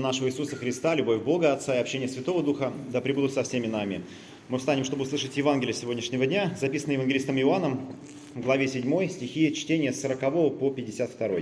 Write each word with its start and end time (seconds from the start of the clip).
нашего 0.00 0.28
Иисуса 0.28 0.56
Христа, 0.56 0.94
любовь 0.94 1.22
Бога 1.22 1.52
Отца 1.52 1.76
и 1.76 1.78
общение 1.78 2.08
Святого 2.08 2.42
Духа 2.42 2.72
да 2.90 3.00
пребудут 3.00 3.32
со 3.32 3.42
всеми 3.42 3.66
нами. 3.66 4.02
Мы 4.48 4.58
встанем, 4.58 4.84
чтобы 4.84 5.02
услышать 5.02 5.36
Евангелие 5.36 5.74
сегодняшнего 5.74 6.26
дня, 6.26 6.56
записанное 6.58 6.96
Евангелистом 6.96 7.38
Иоанном, 7.38 7.94
в 8.34 8.40
главе 8.40 8.66
7, 8.66 9.08
стихи 9.08 9.54
чтения 9.54 9.92
с 9.92 10.00
40 10.00 10.58
по 10.58 10.70
52. 10.70 11.40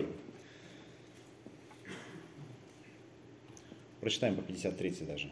Прочитаем 4.00 4.36
по 4.36 4.42
53 4.42 4.94
даже. 5.06 5.30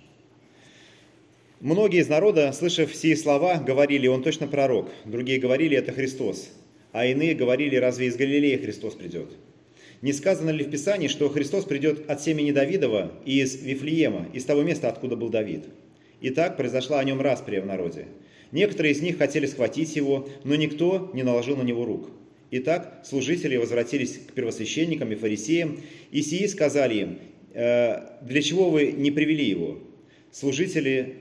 Многие 1.60 2.00
из 2.00 2.08
народа, 2.08 2.52
слышав 2.52 2.90
все 2.90 3.16
слова, 3.16 3.58
говорили, 3.58 4.06
он 4.06 4.22
точно 4.22 4.46
пророк. 4.46 4.90
Другие 5.04 5.38
говорили, 5.38 5.76
это 5.76 5.92
Христос. 5.92 6.50
А 6.92 7.06
иные 7.06 7.34
говорили, 7.34 7.76
разве 7.76 8.06
из 8.06 8.16
Галилеи 8.16 8.56
Христос 8.56 8.94
придет? 8.94 9.30
Не 10.06 10.12
сказано 10.12 10.50
ли 10.50 10.62
в 10.62 10.70
Писании, 10.70 11.08
что 11.08 11.28
Христос 11.28 11.64
придет 11.64 12.08
от 12.08 12.22
семени 12.22 12.52
Давидова 12.52 13.10
и 13.24 13.40
из 13.40 13.60
Вифлеема, 13.60 14.28
из 14.32 14.44
того 14.44 14.62
места, 14.62 14.88
откуда 14.88 15.16
был 15.16 15.30
Давид? 15.30 15.64
Итак, 16.20 16.56
произошла 16.56 17.00
о 17.00 17.04
нем 17.04 17.20
расприя 17.20 17.60
в 17.60 17.66
народе. 17.66 18.06
Некоторые 18.52 18.92
из 18.92 19.02
них 19.02 19.18
хотели 19.18 19.46
схватить 19.46 19.96
его, 19.96 20.28
но 20.44 20.54
никто 20.54 21.10
не 21.12 21.24
наложил 21.24 21.56
на 21.56 21.64
него 21.64 21.84
рук. 21.84 22.08
Итак, 22.52 23.02
служители 23.04 23.56
возвратились 23.56 24.18
к 24.28 24.32
первосвященникам 24.32 25.10
и 25.10 25.16
фарисеям, 25.16 25.80
и 26.12 26.22
сии 26.22 26.46
сказали 26.46 26.94
им, 26.94 27.18
«Э, 27.52 28.20
«Для 28.22 28.42
чего 28.42 28.70
вы 28.70 28.92
не 28.92 29.10
привели 29.10 29.44
его?» 29.44 29.80
Служители 30.30 31.16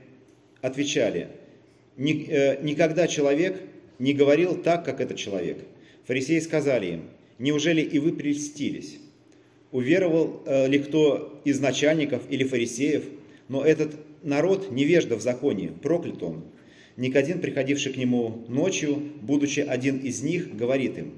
отвечали, 0.60 1.30
э, 1.96 2.62
«Никогда 2.62 3.08
человек 3.08 3.60
не 3.98 4.14
говорил 4.14 4.54
так, 4.54 4.84
как 4.84 5.00
этот 5.00 5.16
человек». 5.16 5.58
Фарисеи 6.06 6.38
сказали 6.38 6.86
им, 6.86 7.02
Неужели 7.38 7.82
и 7.82 7.98
вы 7.98 8.12
прельстились? 8.12 8.98
Уверовал 9.70 10.42
э, 10.46 10.68
ли 10.68 10.78
кто 10.78 11.40
из 11.44 11.60
начальников 11.60 12.22
или 12.30 12.44
фарисеев? 12.44 13.04
Но 13.48 13.64
этот 13.64 13.94
народ 14.22 14.70
невежда 14.70 15.16
в 15.16 15.20
законе, 15.20 15.70
проклят 15.82 16.22
он. 16.22 16.44
Никодин, 16.96 17.40
приходивший 17.40 17.92
к 17.92 17.96
нему 17.96 18.44
ночью, 18.48 18.96
будучи 19.20 19.60
один 19.60 19.98
из 19.98 20.22
них, 20.22 20.56
говорит 20.56 20.96
им, 20.96 21.12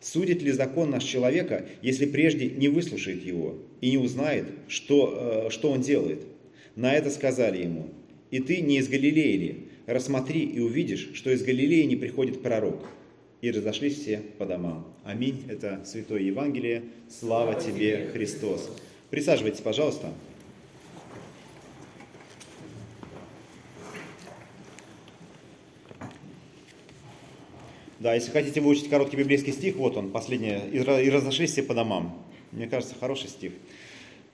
«Судит 0.00 0.42
ли 0.42 0.50
закон 0.50 0.90
наш 0.90 1.04
человека, 1.04 1.64
если 1.80 2.06
прежде 2.06 2.50
не 2.50 2.66
выслушает 2.66 3.24
его 3.24 3.58
и 3.80 3.90
не 3.90 3.98
узнает, 3.98 4.46
что, 4.66 5.46
э, 5.46 5.50
что 5.50 5.70
он 5.70 5.80
делает?» 5.80 6.22
На 6.74 6.94
это 6.94 7.08
сказали 7.10 7.62
ему, 7.62 7.88
«И 8.32 8.40
ты 8.40 8.62
не 8.62 8.78
из 8.78 8.88
Галилеи 8.88 9.36
ли? 9.36 9.56
Рассмотри 9.86 10.40
и 10.40 10.58
увидишь, 10.58 11.10
что 11.14 11.30
из 11.30 11.42
Галилеи 11.42 11.84
не 11.84 11.94
приходит 11.94 12.42
пророк» 12.42 12.84
и 13.42 13.50
разошлись 13.50 13.98
все 13.98 14.18
по 14.38 14.46
домам. 14.46 14.86
Аминь. 15.04 15.44
Это 15.48 15.84
Святое 15.84 16.20
Евангелие. 16.20 16.84
Слава 17.10 17.60
тебе, 17.60 18.08
Христос. 18.12 18.70
Присаживайтесь, 19.10 19.60
пожалуйста. 19.60 20.12
Да, 27.98 28.14
если 28.14 28.30
хотите 28.30 28.60
выучить 28.60 28.88
короткий 28.88 29.16
библейский 29.16 29.52
стих, 29.52 29.76
вот 29.76 29.96
он, 29.96 30.10
последний, 30.10 30.58
и 30.72 31.10
разошлись 31.10 31.50
все 31.50 31.62
по 31.62 31.74
домам. 31.74 32.24
Мне 32.52 32.68
кажется, 32.68 32.94
хороший 32.98 33.28
стих. 33.28 33.52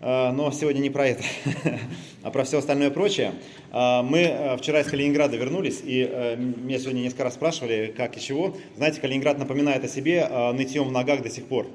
А, 0.01 0.31
но 0.33 0.53
сегодня 0.53 0.81
не 0.81 0.91
про 0.91 1.09
это, 1.09 1.25
а 2.23 2.31
про 2.31 2.45
все 2.45 2.59
остальное 2.59 2.91
прочее. 2.91 3.35
А, 3.73 4.03
мы 4.03 4.21
э, 4.21 4.57
вчера 4.57 4.81
из 4.81 4.87
Калининграда 4.87 5.37
вернулись, 5.37 5.81
и 5.83 6.09
э, 6.09 6.37
меня 6.37 6.79
сегодня 6.79 7.01
несколько 7.01 7.25
раз 7.25 7.35
спрашивали, 7.35 7.93
как 7.97 8.17
и 8.17 8.21
чего. 8.21 8.57
Знаете, 8.77 9.01
Калининград 9.01 9.39
напоминает 9.39 9.83
о 9.85 9.89
себе 9.89 10.29
нытьем 10.55 10.85
в 10.85 10.93
ногах 10.93 11.23
до 11.23 11.31
сих 11.31 11.47
пор. 11.47 11.67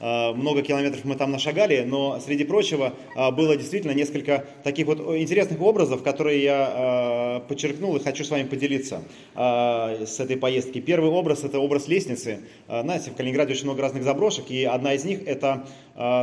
Много 0.00 0.62
километров 0.62 1.04
мы 1.04 1.14
там 1.14 1.30
нашагали, 1.30 1.82
но 1.82 2.18
среди 2.20 2.44
прочего 2.44 2.94
было 3.14 3.54
действительно 3.54 3.92
несколько 3.92 4.46
таких 4.64 4.86
вот 4.86 4.98
интересных 5.18 5.60
образов, 5.60 6.02
которые 6.02 6.42
я 6.42 7.42
подчеркнул 7.48 7.94
и 7.96 8.00
хочу 8.02 8.24
с 8.24 8.30
вами 8.30 8.44
поделиться 8.44 9.02
с 9.34 10.18
этой 10.18 10.38
поездки. 10.38 10.80
Первый 10.80 11.10
образ– 11.10 11.44
это 11.44 11.58
образ 11.58 11.86
лестницы. 11.86 12.40
Знаете, 12.66 13.10
в 13.10 13.14
Калининграде 13.14 13.52
очень 13.52 13.64
много 13.64 13.82
разных 13.82 14.02
заброшек, 14.02 14.50
и 14.50 14.64
одна 14.64 14.94
из 14.94 15.04
них– 15.04 15.20
это 15.26 15.66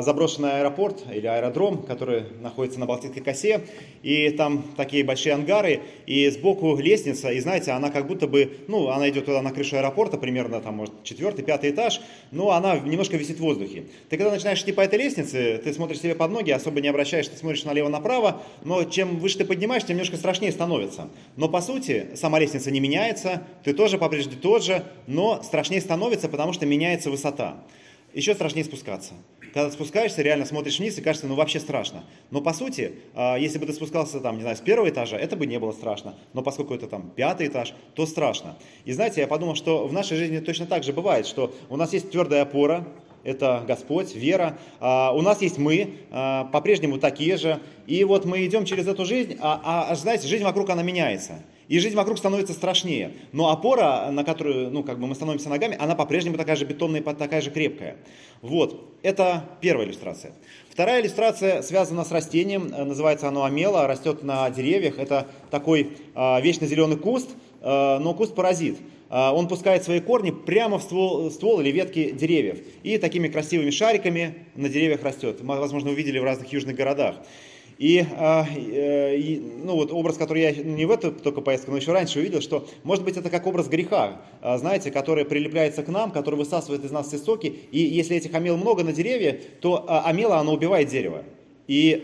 заброшенный 0.02 0.60
аэропорт 0.60 1.04
или 1.14 1.28
аэродром, 1.28 1.84
который 1.84 2.24
находится 2.42 2.80
на 2.80 2.88
Балтийской 2.88 3.22
косе, 3.22 3.62
и 4.02 4.32
там 4.32 4.64
такие 4.76 5.04
большие 5.04 5.34
ангары, 5.36 5.82
и 6.08 6.28
сбоку 6.30 6.76
лестница, 6.78 7.30
и 7.32 7.40
знаете, 7.40 7.72
она 7.72 7.92
как 7.92 8.08
будто 8.08 8.28
бы, 8.28 8.58
ну, 8.68 8.90
она 8.90 9.08
идет 9.10 9.26
туда 9.26 9.42
на 9.44 9.52
крышу 9.52 9.78
аэропорта, 9.78 10.18
примерно 10.18 10.62
там, 10.62 10.78
может, 10.78 11.04
четвертый, 11.04 11.46
пятый 11.46 11.70
этаж, 11.70 12.02
но 12.32 12.52
она 12.52 12.80
немножко 12.80 13.18
висит 13.18 13.38
в 13.38 13.42
воздухе. 13.42 13.86
Ты 14.10 14.18
когда 14.18 14.32
начинаешь 14.32 14.62
идти 14.64 14.72
по 14.72 14.82
этой 14.82 14.98
лестнице, 14.98 15.62
ты 15.64 15.72
смотришь 15.74 16.00
себе 16.00 16.16
под 16.16 16.32
ноги, 16.32 16.50
особо 16.50 16.82
не 16.82 16.88
обращаешь, 16.88 17.28
ты 17.28 17.38
смотришь 17.38 17.64
налево-направо, 17.64 18.42
но 18.64 18.84
чем 18.84 19.20
выше 19.20 19.38
ты 19.38 19.46
поднимаешь, 19.46 19.84
тем 19.84 19.98
немножко 19.98 20.18
страшнее 20.18 20.52
становится. 20.52 21.10
Но 21.36 21.50
по 21.50 21.62
сути, 21.62 22.08
сама 22.16 22.40
лестница 22.40 22.72
не 22.72 22.80
меняется, 22.80 23.44
ты 23.64 23.74
тоже 23.74 24.00
по-прежде 24.00 24.38
тот 24.38 24.64
же, 24.64 24.84
но 25.06 25.44
страшнее 25.44 25.82
становится, 25.82 26.30
потому 26.30 26.54
что 26.54 26.66
меняется 26.66 27.12
высота. 27.12 27.58
Еще 28.14 28.34
страшнее 28.34 28.66
спускаться. 28.66 29.14
Когда 29.58 29.70
ты 29.70 29.74
спускаешься, 29.74 30.22
реально 30.22 30.46
смотришь 30.46 30.78
вниз 30.78 31.00
и 31.00 31.02
кажется, 31.02 31.26
ну 31.26 31.34
вообще 31.34 31.60
страшно. 31.60 32.04
Но 32.30 32.42
по 32.42 32.54
сути, 32.54 32.92
а, 33.16 33.38
если 33.38 33.58
бы 33.58 33.66
ты 33.66 33.74
спускался 33.74 34.20
там, 34.20 34.36
не 34.36 34.42
знаю, 34.42 34.56
с 34.56 34.60
первого 34.60 34.88
этажа, 34.88 35.18
это 35.18 35.36
бы 35.36 35.48
не 35.48 35.58
было 35.58 35.72
страшно. 35.72 36.14
Но 36.34 36.44
поскольку 36.44 36.76
это 36.76 36.86
там 36.86 37.10
пятый 37.16 37.48
этаж, 37.48 37.74
то 37.96 38.06
страшно. 38.06 38.56
И 38.86 38.92
знаете, 38.92 39.22
я 39.22 39.26
подумал, 39.26 39.56
что 39.56 39.88
в 39.88 39.94
нашей 39.94 40.16
жизни 40.16 40.38
точно 40.38 40.68
так 40.68 40.84
же 40.84 40.94
бывает, 40.94 41.26
что 41.26 41.56
у 41.72 41.76
нас 41.76 41.92
есть 41.92 42.12
твердая 42.12 42.44
опора, 42.44 42.88
это 43.24 43.64
Господь, 43.68 44.14
вера. 44.14 44.60
А, 44.80 45.12
у 45.16 45.24
нас 45.24 45.42
есть 45.42 45.58
мы, 45.58 45.96
а, 46.12 46.44
по-прежнему 46.44 47.00
такие 47.00 47.36
же. 47.38 47.60
И 47.88 48.04
вот 48.04 48.26
мы 48.26 48.46
идем 48.46 48.64
через 48.64 48.86
эту 48.86 49.06
жизнь, 49.06 49.38
а, 49.40 49.88
а 49.90 49.96
знаете, 49.96 50.28
жизнь 50.28 50.44
вокруг, 50.44 50.70
она 50.70 50.84
меняется. 50.84 51.42
И 51.68 51.80
жизнь 51.80 51.96
вокруг 51.96 52.18
становится 52.18 52.54
страшнее. 52.54 53.14
Но 53.32 53.50
опора, 53.50 54.10
на 54.12 54.24
которую 54.24 54.72
ну, 54.72 54.84
как 54.84 55.00
бы 55.00 55.08
мы 55.08 55.16
становимся 55.16 55.50
ногами, 55.50 55.76
она 55.80 55.96
по-прежнему 55.96 56.38
такая 56.38 56.56
же 56.56 56.66
бетонная, 56.66 57.02
такая 57.02 57.42
же 57.42 57.52
крепкая. 57.52 57.98
Вот, 58.42 58.98
это 59.04 59.44
первая 59.62 59.86
иллюстрация. 59.86 60.34
Вторая 60.70 61.02
иллюстрация 61.02 61.62
связана 61.62 62.06
с 62.06 62.12
растением, 62.12 62.68
называется 62.68 63.28
оно 63.28 63.44
амела, 63.44 63.88
растет 63.88 64.24
на 64.24 64.50
деревьях. 64.50 65.00
Это 65.00 65.28
такой 65.50 65.98
а, 66.16 66.40
вечно 66.40 66.68
зеленый 66.68 66.98
куст, 66.98 67.30
а, 67.62 68.00
но 68.00 68.14
куст 68.14 68.36
паразит. 68.36 68.78
А, 69.10 69.34
он 69.34 69.48
пускает 69.48 69.84
свои 69.84 70.00
корни 70.00 70.32
прямо 70.32 70.80
в 70.80 70.84
ствол, 70.84 71.32
ствол 71.32 71.62
или 71.62 71.72
ветки 71.72 72.12
деревьев. 72.12 72.60
И 72.84 72.98
такими 72.98 73.28
красивыми 73.28 73.72
шариками 73.72 74.46
на 74.56 74.70
деревьях 74.70 75.04
растет. 75.04 75.42
Мы, 75.42 75.60
возможно, 75.60 75.92
увидели 75.92 76.20
в 76.20 76.24
разных 76.24 76.52
южных 76.52 76.76
городах. 76.76 77.16
И, 77.78 78.06
а, 78.18 78.46
э, 78.56 79.18
и 79.18 79.40
ну, 79.40 79.76
вот 79.76 79.92
образ, 79.92 80.18
который 80.18 80.42
я 80.42 80.52
не 80.52 80.86
в 80.86 80.92
эту 80.92 81.12
только 81.12 81.42
поездку, 81.42 81.72
но 81.72 81.78
еще 81.78 81.92
раньше 81.92 82.20
увидел, 82.20 82.42
что, 82.42 82.68
может 82.84 83.04
быть, 83.04 83.18
это 83.18 83.30
как 83.30 83.46
образ 83.46 83.68
греха, 83.68 84.22
а, 84.42 84.58
знаете, 84.58 84.90
который 84.92 85.26
прилепляется 85.26 85.84
к 85.84 85.88
нам, 85.90 86.12
который 86.12 86.36
высасывает 86.36 86.84
из 86.84 86.92
нас 86.92 87.08
все 87.08 87.18
соки. 87.18 87.54
И 87.72 87.80
если 87.80 88.18
этих 88.18 88.34
амел 88.34 88.58
много 88.58 88.84
на 88.84 88.94
дереве, 88.94 89.42
то 89.62 89.86
амела, 89.88 90.38
она 90.38 90.52
убивает 90.52 90.90
дерево. 90.90 91.24
И, 91.68 92.02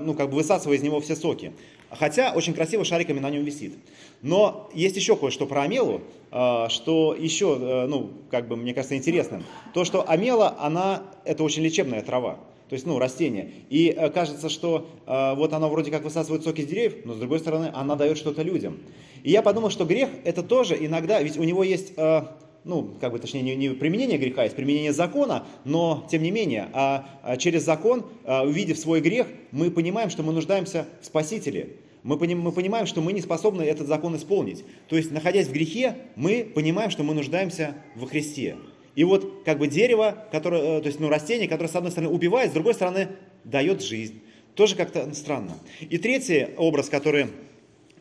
ну, 0.00 0.12
как 0.12 0.28
бы 0.28 0.36
высасывая 0.36 0.76
из 0.76 0.82
него 0.82 1.00
все 1.00 1.16
соки. 1.16 1.52
Хотя 1.90 2.32
очень 2.34 2.52
красиво 2.52 2.84
шариками 2.84 3.18
на 3.18 3.30
нем 3.30 3.44
висит. 3.44 3.72
Но 4.20 4.68
есть 4.74 4.96
еще 4.96 5.16
кое-что 5.16 5.46
про 5.46 5.62
амелу, 5.62 6.02
а, 6.30 6.68
что 6.68 7.14
еще, 7.18 7.56
э, 7.58 7.86
ну, 7.86 8.10
как 8.30 8.48
бы, 8.48 8.56
мне 8.56 8.74
кажется, 8.74 8.96
интересным. 8.96 9.44
То, 9.72 9.84
что 9.84 10.06
амела, 10.08 10.56
она, 10.58 11.04
это 11.24 11.42
очень 11.44 11.62
лечебная 11.62 12.02
трава. 12.02 12.38
То 12.68 12.74
есть, 12.74 12.86
ну, 12.86 12.98
растение. 12.98 13.50
И 13.70 13.88
э, 13.88 14.10
кажется, 14.10 14.48
что 14.48 14.88
э, 15.06 15.34
вот 15.34 15.52
она 15.52 15.68
вроде 15.68 15.90
как 15.90 16.04
высасывает 16.04 16.44
соки 16.44 16.60
из 16.60 16.66
деревьев, 16.66 17.04
но 17.04 17.14
с 17.14 17.18
другой 17.18 17.38
стороны, 17.38 17.70
она 17.72 17.96
дает 17.96 18.18
что-то 18.18 18.42
людям. 18.42 18.78
И 19.22 19.30
я 19.30 19.42
подумал, 19.42 19.70
что 19.70 19.84
грех 19.84 20.10
это 20.24 20.42
тоже 20.42 20.76
иногда, 20.78 21.20
ведь 21.22 21.38
у 21.38 21.44
него 21.44 21.64
есть, 21.64 21.94
э, 21.96 22.22
ну, 22.64 22.94
как 23.00 23.12
бы, 23.12 23.18
точнее, 23.18 23.42
не, 23.42 23.56
не 23.56 23.70
применение 23.70 24.18
греха, 24.18 24.44
есть 24.44 24.54
применение 24.54 24.92
закона, 24.92 25.46
но, 25.64 26.06
тем 26.10 26.22
не 26.22 26.30
менее, 26.30 26.68
а, 26.74 27.08
а 27.22 27.36
через 27.38 27.64
закон, 27.64 28.04
а, 28.24 28.42
увидев 28.42 28.78
свой 28.78 29.00
грех, 29.00 29.26
мы 29.50 29.70
понимаем, 29.70 30.10
что 30.10 30.22
мы 30.22 30.32
нуждаемся 30.32 30.86
в 31.00 31.06
Спасителе. 31.06 31.76
Мы, 32.02 32.16
мы 32.16 32.52
понимаем, 32.52 32.86
что 32.86 33.00
мы 33.00 33.12
не 33.12 33.20
способны 33.20 33.62
этот 33.62 33.88
закон 33.88 34.16
исполнить. 34.16 34.64
То 34.88 34.96
есть, 34.96 35.10
находясь 35.10 35.48
в 35.48 35.52
грехе, 35.52 35.96
мы 36.16 36.44
понимаем, 36.54 36.90
что 36.90 37.02
мы 37.02 37.14
нуждаемся 37.14 37.74
во 37.96 38.06
Христе. 38.06 38.56
И 38.98 39.04
вот 39.04 39.44
как 39.44 39.58
бы 39.60 39.68
дерево, 39.68 40.24
которое, 40.32 40.78
э, 40.78 40.80
то 40.80 40.88
есть 40.88 40.98
ну, 40.98 41.08
растение, 41.08 41.46
которое 41.46 41.68
с 41.68 41.76
одной 41.76 41.92
стороны 41.92 42.12
убивает, 42.12 42.50
с 42.50 42.52
другой 42.52 42.74
стороны 42.74 43.10
дает 43.44 43.80
жизнь. 43.80 44.20
Тоже 44.56 44.74
как-то 44.74 45.14
странно. 45.14 45.56
И 45.78 45.98
третий 45.98 46.48
образ, 46.56 46.88
который 46.88 47.28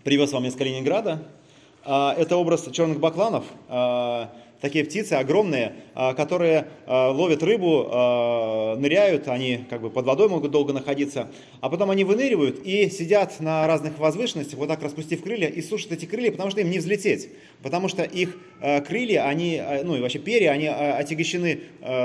привез 0.03 0.31
вам 0.31 0.47
из 0.47 0.55
Калининграда, 0.55 1.27
а, 1.85 2.15
это 2.17 2.35
образ 2.37 2.67
черных 2.71 2.99
бакланов. 2.99 3.45
Такие 4.61 4.83
птицы 4.85 5.13
огромные, 5.13 5.73
а, 5.93 6.15
которые 6.15 6.67
а, 6.87 7.11
ловят 7.11 7.43
рыбу, 7.43 7.87
а, 7.89 8.75
ныряют, 8.75 9.27
они 9.27 9.65
как 9.69 9.81
бы 9.81 9.91
под 9.91 10.05
водой 10.05 10.29
могут 10.29 10.49
долго 10.49 10.73
находиться, 10.73 11.29
а 11.61 11.69
потом 11.69 11.91
они 11.91 12.03
выныривают 12.03 12.61
и 12.63 12.89
сидят 12.89 13.39
на 13.39 13.67
разных 13.67 13.99
возвышенностях, 13.99 14.57
вот 14.57 14.67
так 14.67 14.81
распустив 14.81 15.21
крылья, 15.21 15.47
и 15.47 15.61
сушат 15.61 15.91
эти 15.91 16.05
крылья, 16.05 16.31
потому 16.31 16.49
что 16.49 16.61
им 16.61 16.71
не 16.71 16.79
взлететь, 16.79 17.29
потому 17.61 17.87
что 17.87 18.01
их 18.01 18.35
крылья, 18.87 19.27
они, 19.27 19.61
ну 19.83 19.95
и 19.95 20.01
вообще 20.01 20.17
перья, 20.17 20.51
они 20.51 20.67
отягощены 20.67 21.59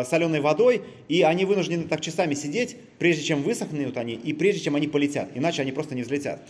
соленой 0.04 0.40
водой, 0.40 0.82
и 1.08 1.22
они 1.22 1.44
вынуждены 1.46 1.84
так 1.84 2.02
часами 2.02 2.34
сидеть, 2.34 2.76
прежде 2.98 3.22
чем 3.22 3.42
высохнут 3.42 3.96
они, 3.96 4.14
и 4.14 4.32
прежде 4.34 4.60
чем 4.60 4.76
они 4.76 4.88
полетят, 4.88 5.30
иначе 5.34 5.62
они 5.62 5.72
просто 5.72 5.94
не 5.94 6.02
взлетят. 6.02 6.42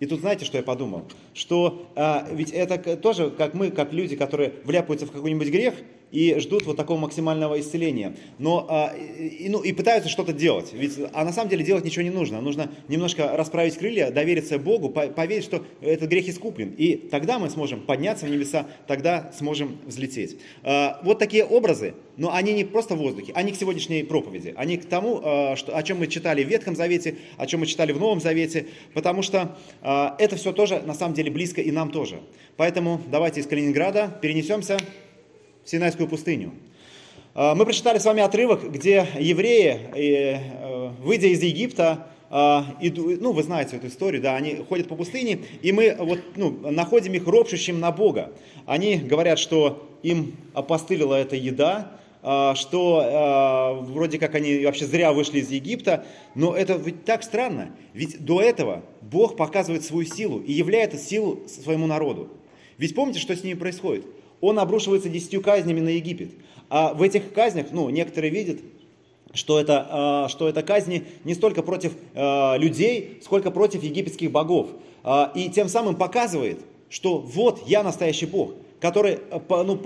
И 0.00 0.06
тут 0.06 0.20
знаете, 0.20 0.46
что 0.46 0.56
я 0.56 0.64
подумал? 0.64 1.04
Что 1.34 1.86
а, 1.94 2.26
ведь 2.32 2.50
это 2.50 2.96
тоже, 2.96 3.30
как 3.30 3.54
мы, 3.54 3.70
как 3.70 3.92
люди, 3.92 4.16
которые 4.16 4.54
вляпаются 4.64 5.06
в 5.06 5.12
какой-нибудь 5.12 5.48
грех, 5.48 5.74
и 6.12 6.38
ждут 6.38 6.66
вот 6.66 6.76
такого 6.76 6.98
максимального 6.98 7.60
исцеления. 7.60 8.16
Но, 8.38 8.66
а, 8.68 8.94
и, 8.96 9.48
ну, 9.48 9.60
и 9.60 9.72
пытаются 9.72 10.08
что-то 10.08 10.32
делать. 10.32 10.72
Ведь, 10.72 10.98
а 11.12 11.24
на 11.24 11.32
самом 11.32 11.50
деле 11.50 11.64
делать 11.64 11.84
ничего 11.84 12.02
не 12.02 12.10
нужно. 12.10 12.40
Нужно 12.40 12.70
немножко 12.88 13.36
расправить 13.36 13.76
крылья, 13.76 14.10
довериться 14.10 14.58
Богу, 14.58 14.88
поверить, 14.90 15.44
что 15.44 15.64
этот 15.80 16.08
грех 16.08 16.28
искуплен. 16.28 16.74
И 16.76 16.96
тогда 16.96 17.38
мы 17.38 17.50
сможем 17.50 17.80
подняться 17.80 18.26
в 18.26 18.30
небеса, 18.30 18.66
тогда 18.86 19.32
сможем 19.36 19.78
взлететь. 19.86 20.38
А, 20.62 21.00
вот 21.04 21.18
такие 21.18 21.44
образы, 21.44 21.94
но 22.16 22.34
они 22.34 22.52
не 22.52 22.64
просто 22.64 22.94
в 22.94 22.98
воздухе, 22.98 23.32
они 23.34 23.52
к 23.52 23.56
сегодняшней 23.56 24.02
проповеди. 24.02 24.54
Они 24.56 24.76
к 24.76 24.86
тому, 24.86 25.20
а, 25.22 25.56
что, 25.56 25.76
о 25.76 25.82
чем 25.82 25.98
мы 25.98 26.06
читали 26.06 26.42
в 26.44 26.48
Ветхом 26.48 26.76
Завете, 26.76 27.16
о 27.36 27.46
чем 27.46 27.60
мы 27.60 27.66
читали 27.66 27.92
в 27.92 28.00
Новом 28.00 28.20
Завете, 28.20 28.66
потому 28.94 29.22
что 29.22 29.56
а, 29.82 30.16
это 30.18 30.36
все 30.36 30.52
тоже 30.52 30.82
на 30.84 30.94
самом 30.94 31.14
деле 31.14 31.30
близко 31.30 31.60
и 31.60 31.70
нам 31.70 31.90
тоже. 31.90 32.20
Поэтому 32.56 33.00
давайте 33.10 33.40
из 33.40 33.46
Калининграда 33.46 34.18
перенесемся 34.20 34.78
Синайскую 35.70 36.08
пустыню. 36.08 36.50
А, 37.32 37.54
мы 37.54 37.64
прочитали 37.64 37.98
с 37.98 38.04
вами 38.04 38.22
отрывок, 38.22 38.72
где 38.72 39.06
евреи, 39.20 39.78
э, 39.94 40.88
выйдя 41.00 41.28
из 41.28 41.40
Египта, 41.44 42.08
а, 42.28 42.66
ну, 42.80 43.30
вы 43.30 43.42
знаете 43.44 43.76
эту 43.76 43.86
историю, 43.86 44.20
да, 44.20 44.34
они 44.34 44.64
ходят 44.68 44.88
по 44.88 44.96
пустыне, 44.96 45.38
и 45.62 45.70
мы 45.70 45.94
вот, 45.96 46.18
ну, 46.34 46.50
находим 46.72 47.12
их 47.12 47.24
ропщущим 47.24 47.78
на 47.78 47.92
Бога. 47.92 48.32
Они 48.66 48.96
говорят, 48.96 49.38
что 49.38 49.88
им 50.02 50.34
опостылила 50.54 51.14
эта 51.14 51.36
еда, 51.36 51.92
что 52.54 53.80
вроде 53.88 54.18
как 54.18 54.34
они 54.34 54.64
вообще 54.64 54.86
зря 54.86 55.12
вышли 55.12 55.38
из 55.38 55.50
Египта, 55.50 56.04
но 56.34 56.54
это 56.54 56.74
ведь 56.74 57.04
так 57.04 57.22
странно, 57.22 57.74
ведь 57.94 58.24
до 58.24 58.40
этого 58.40 58.82
Бог 59.00 59.36
показывает 59.36 59.84
свою 59.84 60.04
силу 60.04 60.40
и 60.40 60.52
являет 60.52 61.00
силу 61.00 61.40
своему 61.48 61.86
народу. 61.86 62.28
Ведь 62.76 62.94
помните, 62.94 63.20
что 63.20 63.34
с 63.34 63.42
ними 63.42 63.58
происходит? 63.58 64.04
Он 64.40 64.58
обрушивается 64.58 65.08
десятью 65.08 65.42
казнями 65.42 65.80
на 65.80 65.90
Египет. 65.90 66.30
А 66.68 66.94
в 66.94 67.02
этих 67.02 67.32
казнях, 67.32 67.66
ну, 67.72 67.90
некоторые 67.90 68.30
видят, 68.30 68.60
что 69.32 69.60
это, 69.60 69.86
а, 69.90 70.28
что 70.28 70.48
это 70.48 70.62
казни 70.62 71.04
не 71.24 71.34
столько 71.34 71.62
против 71.62 71.92
а, 72.14 72.56
людей, 72.56 73.20
сколько 73.22 73.50
против 73.50 73.82
египетских 73.82 74.30
богов. 74.30 74.70
А, 75.02 75.32
и 75.34 75.48
тем 75.48 75.68
самым 75.68 75.96
показывает, 75.96 76.60
что 76.88 77.18
вот 77.18 77.62
я 77.66 77.82
настоящий 77.82 78.26
Бог, 78.26 78.52
который 78.80 79.18
ну, 79.48 79.76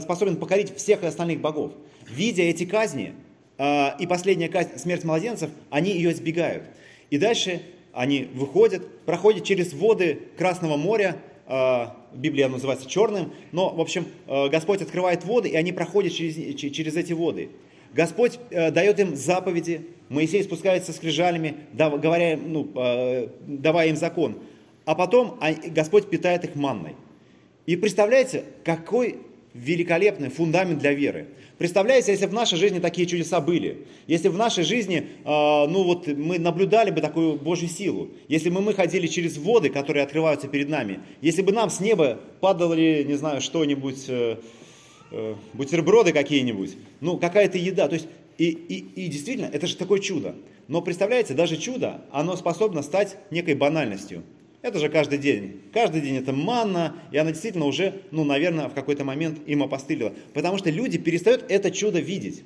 способен 0.00 0.36
покорить 0.36 0.74
всех 0.76 1.02
остальных 1.02 1.40
богов. 1.40 1.72
Видя 2.08 2.42
эти 2.42 2.64
казни, 2.64 3.14
и 3.58 4.06
последняя 4.08 4.48
казнь, 4.48 4.70
смерть 4.76 5.04
младенцев, 5.04 5.50
они 5.70 5.90
ее 5.90 6.12
избегают. 6.12 6.64
И 7.10 7.18
дальше 7.18 7.62
они 7.92 8.28
выходят, 8.32 9.04
проходят 9.04 9.44
через 9.44 9.72
воды 9.74 10.20
Красного 10.38 10.76
моря, 10.76 11.16
Библия 12.14 12.48
называется 12.48 12.88
черным, 12.88 13.32
но, 13.52 13.70
в 13.70 13.80
общем, 13.80 14.06
э, 14.26 14.48
Господь 14.48 14.82
открывает 14.82 15.24
воды, 15.24 15.48
и 15.48 15.56
они 15.56 15.72
проходят 15.72 16.12
через, 16.12 16.36
через 16.58 16.96
эти 16.96 17.12
воды. 17.12 17.50
Господь 17.94 18.38
э, 18.50 18.70
дает 18.70 19.00
им 19.00 19.16
заповеди, 19.16 19.86
Моисей 20.08 20.42
спускается 20.44 20.92
с 20.92 20.98
крижалями, 20.98 21.56
говоря, 21.72 22.36
ну, 22.36 22.70
э, 22.74 23.28
давая 23.46 23.88
им 23.88 23.96
закон. 23.96 24.38
А 24.84 24.94
потом 24.94 25.38
Господь 25.68 26.10
питает 26.10 26.44
их 26.44 26.54
манной. 26.54 26.96
И 27.66 27.76
представляете, 27.76 28.44
какой 28.64 29.18
великолепный 29.54 30.30
фундамент 30.30 30.78
для 30.78 30.92
веры. 30.92 31.28
Представляете, 31.58 32.12
если 32.12 32.26
в 32.26 32.32
нашей 32.32 32.58
жизни 32.58 32.78
такие 32.78 33.06
чудеса 33.06 33.40
были, 33.40 33.86
если 34.06 34.28
в 34.28 34.36
нашей 34.36 34.64
жизни, 34.64 35.06
э, 35.24 35.24
ну 35.24 35.84
вот 35.84 36.06
мы 36.06 36.38
наблюдали 36.38 36.90
бы 36.90 37.00
такую 37.00 37.36
Божью 37.36 37.68
силу, 37.68 38.10
если 38.28 38.50
бы 38.50 38.60
мы 38.60 38.72
ходили 38.74 39.06
через 39.06 39.36
воды, 39.36 39.68
которые 39.68 40.04
открываются 40.04 40.48
перед 40.48 40.68
нами, 40.68 41.00
если 41.20 41.42
бы 41.42 41.52
нам 41.52 41.70
с 41.70 41.80
неба 41.80 42.18
падали, 42.40 43.04
не 43.06 43.14
знаю, 43.14 43.40
что-нибудь, 43.40 44.04
э, 44.08 44.38
э, 45.10 45.34
бутерброды 45.52 46.12
какие-нибудь, 46.12 46.76
ну 47.00 47.18
какая-то 47.18 47.58
еда, 47.58 47.88
то 47.88 47.94
есть 47.94 48.08
и, 48.38 48.50
и, 48.50 49.04
и 49.04 49.08
действительно, 49.08 49.50
это 49.52 49.66
же 49.66 49.76
такое 49.76 50.00
чудо. 50.00 50.34
Но 50.68 50.80
представляете, 50.80 51.34
даже 51.34 51.58
чудо, 51.58 52.04
оно 52.10 52.36
способно 52.36 52.82
стать 52.82 53.18
некой 53.30 53.54
банальностью. 53.54 54.22
Это 54.62 54.78
же 54.78 54.88
каждый 54.88 55.18
день. 55.18 55.60
Каждый 55.72 56.00
день 56.00 56.16
это 56.16 56.32
манна, 56.32 56.94
и 57.10 57.18
она 57.18 57.32
действительно 57.32 57.66
уже, 57.66 58.02
ну, 58.12 58.22
наверное, 58.22 58.68
в 58.68 58.74
какой-то 58.74 59.04
момент 59.04 59.40
им 59.46 59.64
опостылила. 59.64 60.12
Потому 60.34 60.56
что 60.56 60.70
люди 60.70 60.98
перестают 60.98 61.44
это 61.48 61.72
чудо 61.72 61.98
видеть. 61.98 62.44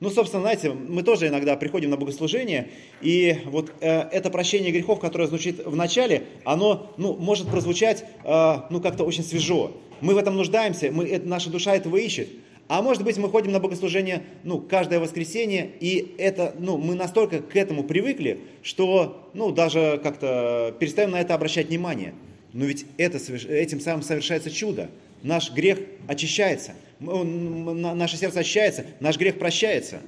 Ну, 0.00 0.10
собственно, 0.10 0.42
знаете, 0.42 0.70
мы 0.72 1.04
тоже 1.04 1.28
иногда 1.28 1.54
приходим 1.54 1.90
на 1.90 1.96
богослужение, 1.96 2.70
и 3.00 3.38
вот 3.44 3.72
э, 3.80 4.00
это 4.10 4.30
прощение 4.30 4.72
грехов, 4.72 4.98
которое 4.98 5.28
звучит 5.28 5.64
в 5.64 5.76
начале, 5.76 6.24
оно, 6.44 6.92
ну, 6.96 7.14
может 7.14 7.46
прозвучать, 7.46 8.04
э, 8.24 8.54
ну, 8.68 8.80
как-то 8.80 9.04
очень 9.04 9.22
свежо. 9.22 9.70
Мы 10.00 10.14
в 10.14 10.18
этом 10.18 10.36
нуждаемся, 10.36 10.90
мы, 10.90 11.04
это, 11.04 11.28
наша 11.28 11.50
душа 11.50 11.76
этого 11.76 11.96
ищет. 11.96 12.28
А 12.72 12.80
может 12.80 13.04
быть, 13.04 13.18
мы 13.18 13.28
ходим 13.28 13.52
на 13.52 13.60
богослужение 13.60 14.22
ну, 14.44 14.58
каждое 14.58 14.98
воскресенье, 14.98 15.72
и 15.80 16.14
это, 16.16 16.54
ну, 16.58 16.78
мы 16.78 16.94
настолько 16.94 17.40
к 17.40 17.54
этому 17.54 17.84
привыкли, 17.84 18.40
что 18.62 19.28
ну, 19.34 19.52
даже 19.52 20.00
как-то 20.02 20.74
перестаем 20.80 21.10
на 21.10 21.20
это 21.20 21.34
обращать 21.34 21.68
внимание. 21.68 22.14
Но 22.54 22.64
ведь 22.64 22.86
это, 22.96 23.18
этим 23.18 23.78
самым 23.78 24.00
совершается 24.02 24.50
чудо. 24.50 24.88
Наш 25.22 25.52
грех 25.52 25.80
очищается, 26.08 26.72
наше 26.98 28.16
сердце 28.16 28.40
очищается, 28.40 28.86
наш 29.00 29.18
грех 29.18 29.38
прощается. 29.38 29.98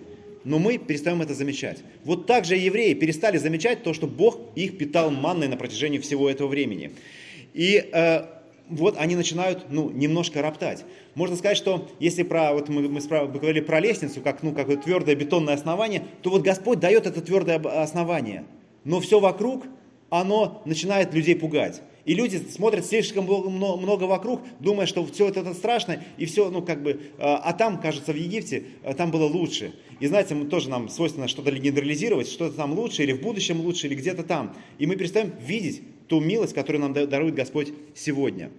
Но 0.44 0.58
мы 0.58 0.78
перестаем 0.78 1.20
это 1.20 1.34
замечать. 1.34 1.80
Вот 2.02 2.26
так 2.26 2.46
же 2.46 2.56
евреи 2.56 2.94
перестали 2.94 3.36
замечать 3.36 3.82
то, 3.82 3.92
что 3.92 4.06
Бог 4.06 4.38
их 4.56 4.78
питал 4.78 5.10
манной 5.10 5.48
на 5.48 5.58
протяжении 5.58 5.98
всего 5.98 6.30
этого 6.30 6.48
времени. 6.48 6.92
И 7.52 7.90
э, 7.92 8.24
вот 8.68 8.96
они 8.98 9.16
начинают 9.16 9.66
ну, 9.70 9.90
немножко 9.90 10.42
роптать. 10.42 10.84
Можно 11.14 11.36
сказать, 11.36 11.56
что 11.56 11.88
если 12.00 12.22
про, 12.22 12.52
вот 12.54 12.68
мы, 12.68 12.88
мы 12.88 13.00
говорили 13.00 13.60
про 13.60 13.80
лестницу, 13.80 14.20
как, 14.20 14.42
ну, 14.42 14.52
как 14.52 14.82
твердое 14.82 15.14
бетонное 15.14 15.54
основание, 15.54 16.04
то 16.22 16.30
вот 16.30 16.42
Господь 16.42 16.80
дает 16.80 17.06
это 17.06 17.20
твердое 17.20 17.58
основание. 17.58 18.44
Но 18.84 19.00
все 19.00 19.20
вокруг, 19.20 19.64
оно 20.10 20.62
начинает 20.64 21.12
людей 21.14 21.36
пугать. 21.36 21.82
И 22.04 22.14
люди 22.14 22.36
смотрят 22.36 22.84
слишком 22.84 23.24
много 23.24 24.04
вокруг, 24.04 24.42
думая, 24.60 24.86
что 24.86 25.06
все 25.06 25.28
это, 25.28 25.40
это 25.40 25.54
страшно, 25.54 26.02
и 26.18 26.26
все, 26.26 26.50
ну, 26.50 26.60
как 26.60 26.82
бы, 26.82 27.00
а, 27.18 27.36
а 27.36 27.52
там, 27.54 27.80
кажется, 27.80 28.12
в 28.12 28.16
Египте, 28.16 28.64
а, 28.82 28.92
там 28.92 29.10
было 29.10 29.24
лучше. 29.24 29.72
И 30.00 30.06
знаете, 30.06 30.34
мы 30.34 30.46
тоже 30.46 30.68
нам 30.68 30.90
свойственно 30.90 31.28
что-то 31.28 31.50
генерализировать, 31.52 32.28
что-то 32.28 32.56
там 32.56 32.78
лучше, 32.78 33.02
или 33.02 33.12
в 33.12 33.22
будущем 33.22 33.60
лучше, 33.60 33.86
или 33.86 33.94
где-то 33.94 34.22
там. 34.22 34.54
И 34.78 34.86
мы 34.86 34.96
перестаем 34.96 35.32
видеть 35.40 35.82
ту 36.08 36.20
милость, 36.20 36.54
которую 36.54 36.82
нам 36.82 36.92
дарует 36.92 37.34
Господь 37.34 37.72
сегодня. 37.94 38.50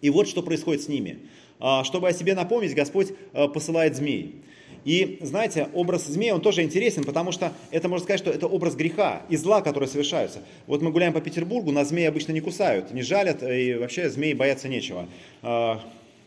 И 0.00 0.10
вот 0.10 0.28
что 0.28 0.42
происходит 0.42 0.82
с 0.82 0.88
ними. 0.88 1.20
А, 1.60 1.84
чтобы 1.84 2.08
о 2.08 2.12
себе 2.12 2.34
напомнить, 2.34 2.74
Господь 2.74 3.12
а, 3.32 3.48
посылает 3.48 3.96
змей. 3.96 4.42
И 4.84 5.18
знаете, 5.20 5.68
образ 5.74 6.06
змея, 6.06 6.34
он 6.34 6.40
тоже 6.40 6.62
интересен, 6.62 7.04
потому 7.04 7.30
что 7.30 7.52
это, 7.70 7.88
можно 7.88 8.02
сказать, 8.02 8.20
что 8.20 8.30
это 8.32 8.48
образ 8.48 8.74
греха 8.74 9.22
и 9.28 9.36
зла, 9.36 9.62
которые 9.62 9.88
совершаются. 9.88 10.40
Вот 10.66 10.82
мы 10.82 10.90
гуляем 10.90 11.12
по 11.12 11.20
Петербургу, 11.20 11.70
на 11.70 11.84
змеи 11.84 12.04
обычно 12.04 12.32
не 12.32 12.40
кусают, 12.40 12.92
не 12.92 13.02
жалят, 13.02 13.44
и 13.44 13.74
вообще 13.74 14.10
змеи 14.10 14.32
бояться 14.32 14.68
нечего. 14.68 15.08
А, 15.42 15.80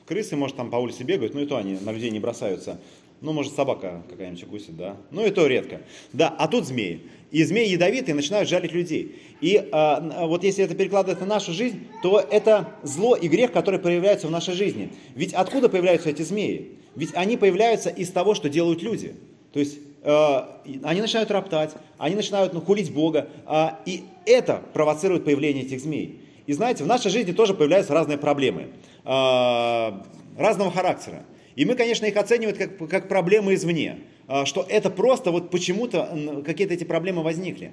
крысы, 0.05 0.37
может, 0.37 0.55
там 0.55 0.69
по 0.69 0.77
улице 0.77 1.03
бегают, 1.03 1.33
но 1.33 1.41
и 1.41 1.45
то 1.45 1.57
они 1.57 1.77
на 1.81 1.91
людей 1.91 2.11
не 2.11 2.19
бросаются. 2.21 2.79
Ну, 3.19 3.33
может, 3.33 3.53
собака 3.55 4.03
какая-нибудь 4.09 4.43
укусит, 4.43 4.77
да. 4.77 4.95
Ну, 5.11 5.25
и 5.25 5.31
то 5.31 5.47
редко. 5.47 5.81
Да, 6.13 6.29
а 6.29 6.47
тут 6.47 6.65
змеи. 6.65 7.01
И 7.35 7.43
змеи 7.43 7.67
ядовитые 7.67 8.15
начинают 8.15 8.47
жалить 8.47 8.71
людей. 8.71 9.13
И 9.41 9.61
а, 9.73 10.25
вот 10.25 10.45
если 10.45 10.63
это 10.63 10.73
перекладывать 10.73 11.19
на 11.19 11.25
нашу 11.25 11.51
жизнь, 11.51 11.85
то 12.01 12.25
это 12.31 12.69
зло 12.81 13.17
и 13.17 13.27
грех, 13.27 13.51
которые 13.51 13.81
появляются 13.81 14.27
в 14.27 14.31
нашей 14.31 14.53
жизни. 14.53 14.93
Ведь 15.15 15.33
откуда 15.33 15.67
появляются 15.67 16.09
эти 16.09 16.21
змеи? 16.21 16.77
Ведь 16.95 17.09
они 17.13 17.35
появляются 17.35 17.89
из 17.89 18.09
того, 18.11 18.35
что 18.35 18.47
делают 18.47 18.81
люди. 18.81 19.15
То 19.51 19.59
есть 19.59 19.79
э, 20.03 20.39
они 20.83 21.01
начинают 21.01 21.29
роптать, 21.29 21.71
они 21.97 22.15
начинают 22.15 22.53
ну, 22.53 22.61
хулить 22.61 22.93
Бога, 22.93 23.27
э, 23.45 23.67
и 23.85 24.05
это 24.25 24.61
провоцирует 24.71 25.25
появление 25.25 25.65
этих 25.65 25.81
змей. 25.81 26.21
И 26.47 26.53
знаете, 26.53 26.85
в 26.85 26.87
нашей 26.87 27.11
жизни 27.11 27.33
тоже 27.33 27.53
появляются 27.53 27.93
разные 27.93 28.17
проблемы 28.17 28.67
э, 29.03 29.91
разного 30.37 30.71
характера. 30.71 31.25
И 31.55 31.65
мы, 31.65 31.75
конечно, 31.75 32.05
их 32.05 32.17
оцениваем 32.17 32.57
как, 32.57 32.89
как 32.89 33.07
проблемы 33.07 33.53
извне, 33.53 33.99
а, 34.27 34.45
что 34.45 34.65
это 34.67 34.89
просто 34.89 35.31
вот 35.31 35.49
почему-то 35.49 36.43
какие-то 36.45 36.73
эти 36.73 36.83
проблемы 36.83 37.23
возникли. 37.23 37.71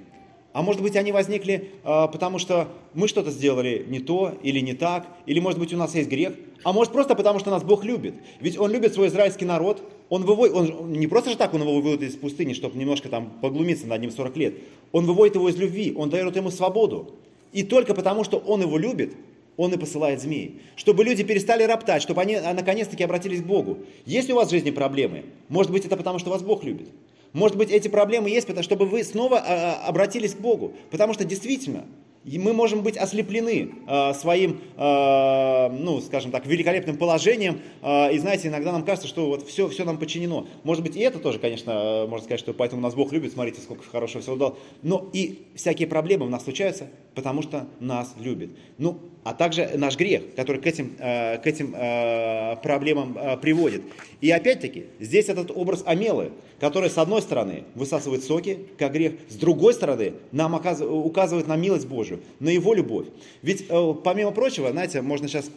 А 0.53 0.61
может 0.61 0.81
быть, 0.81 0.95
они 0.95 1.11
возникли, 1.11 1.71
а, 1.83 2.07
потому 2.07 2.37
что 2.37 2.69
мы 2.93 3.07
что-то 3.07 3.31
сделали 3.31 3.85
не 3.87 3.99
то 3.99 4.37
или 4.43 4.59
не 4.59 4.73
так, 4.73 5.07
или 5.25 5.39
может 5.39 5.59
быть, 5.59 5.73
у 5.73 5.77
нас 5.77 5.95
есть 5.95 6.09
грех, 6.09 6.33
а 6.63 6.71
может 6.71 6.93
просто 6.93 7.15
потому, 7.15 7.39
что 7.39 7.49
нас 7.49 7.63
Бог 7.63 7.83
любит. 7.83 8.13
Ведь 8.39 8.57
Он 8.57 8.71
любит 8.71 8.93
свой 8.93 9.07
израильский 9.07 9.45
народ, 9.45 9.83
Он 10.09 10.23
выводит, 10.23 10.55
он 10.55 10.93
не 10.93 11.07
просто 11.07 11.31
же 11.31 11.37
так 11.37 11.53
Он 11.53 11.61
его 11.61 11.73
выводит 11.73 12.03
из 12.03 12.15
пустыни, 12.15 12.53
чтобы 12.53 12.77
немножко 12.77 13.09
там 13.09 13.31
поглумиться 13.41 13.87
над 13.87 13.99
ним 13.99 14.11
40 14.11 14.37
лет. 14.37 14.53
Он 14.91 15.05
выводит 15.05 15.35
его 15.35 15.49
из 15.49 15.57
любви, 15.57 15.93
Он 15.97 16.09
дает 16.09 16.35
ему 16.35 16.51
свободу. 16.51 17.15
И 17.51 17.63
только 17.63 17.93
потому, 17.93 18.23
что 18.23 18.37
Он 18.37 18.61
его 18.61 18.77
любит, 18.77 19.13
он 19.57 19.73
и 19.73 19.77
посылает 19.77 20.21
змей. 20.21 20.61
Чтобы 20.75 21.03
люди 21.03 21.23
перестали 21.23 21.63
роптать, 21.63 22.01
чтобы 22.01 22.21
они 22.21 22.35
а, 22.35 22.53
наконец-таки 22.53 23.03
обратились 23.03 23.41
к 23.41 23.45
Богу. 23.45 23.79
Есть 24.05 24.29
у 24.29 24.35
вас 24.35 24.47
в 24.47 24.51
жизни 24.51 24.71
проблемы? 24.71 25.25
Может 25.49 25.71
быть, 25.71 25.85
это 25.85 25.97
потому, 25.97 26.19
что 26.19 26.29
вас 26.29 26.41
Бог 26.41 26.63
любит. 26.63 26.89
Может 27.33 27.57
быть, 27.57 27.71
эти 27.71 27.87
проблемы 27.87 28.29
есть, 28.29 28.47
потому 28.47 28.63
чтобы 28.63 28.85
вы 28.85 29.03
снова 29.03 29.39
а, 29.39 29.87
обратились 29.87 30.33
к 30.33 30.39
Богу. 30.39 30.73
Потому 30.91 31.13
что 31.13 31.25
действительно, 31.25 31.85
мы 32.25 32.53
можем 32.53 32.83
быть 32.83 32.97
ослеплены 32.97 33.71
э, 33.87 34.13
своим, 34.13 34.61
э, 34.77 35.69
ну, 35.69 35.99
скажем 36.01 36.31
так, 36.31 36.45
великолепным 36.45 36.97
положением. 36.97 37.61
Э, 37.81 38.13
и 38.13 38.17
знаете, 38.17 38.47
иногда 38.47 38.71
нам 38.71 38.83
кажется, 38.83 39.07
что 39.07 39.27
вот 39.27 39.47
все, 39.47 39.67
все 39.67 39.83
нам 39.83 39.97
подчинено. 39.97 40.47
Может 40.63 40.83
быть, 40.83 40.95
и 40.95 41.01
это 41.01 41.19
тоже, 41.19 41.39
конечно, 41.39 42.05
можно 42.07 42.23
сказать, 42.23 42.39
что 42.39 42.53
поэтому 42.53 42.81
нас 42.81 42.95
Бог 42.95 43.11
любит, 43.11 43.33
смотрите, 43.33 43.61
сколько 43.61 43.83
хорошего 43.83 44.21
всего 44.21 44.35
дал. 44.35 44.57
Но 44.81 45.09
и 45.13 45.39
всякие 45.55 45.87
проблемы 45.87 46.25
у 46.25 46.29
нас 46.29 46.43
случаются, 46.43 46.87
потому 47.15 47.41
что 47.41 47.67
нас 47.79 48.13
любит. 48.19 48.51
Ну, 48.77 48.99
а 49.23 49.33
также 49.33 49.71
наш 49.75 49.95
грех, 49.97 50.35
который 50.35 50.61
к 50.61 50.67
этим, 50.67 50.95
э, 50.99 51.37
к 51.37 51.47
этим 51.47 51.73
э, 51.75 52.57
проблемам 52.61 53.17
э, 53.17 53.37
приводит. 53.37 53.83
И 54.19 54.29
опять-таки, 54.29 54.85
здесь 54.99 55.29
этот 55.29 55.51
образ 55.51 55.83
Амелы, 55.85 56.31
который 56.59 56.89
с 56.89 56.97
одной 56.97 57.21
стороны 57.21 57.63
высасывает 57.75 58.23
соки, 58.23 58.59
как 58.77 58.91
грех, 58.91 59.13
с 59.29 59.35
другой 59.35 59.73
стороны 59.73 60.13
нам 60.31 60.53
указывает 60.53 61.47
на 61.47 61.55
милость 61.55 61.87
Божию, 61.87 62.19
на 62.39 62.49
Его 62.49 62.73
любовь. 62.73 63.07
Ведь, 63.41 63.67
помимо 64.03 64.31
прочего, 64.31 64.71
знаете, 64.71 65.01
можно 65.01 65.27
сейчас 65.27 65.49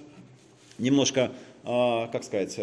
немножко, 0.79 1.33
как 1.65 2.25
сказать, 2.25 2.59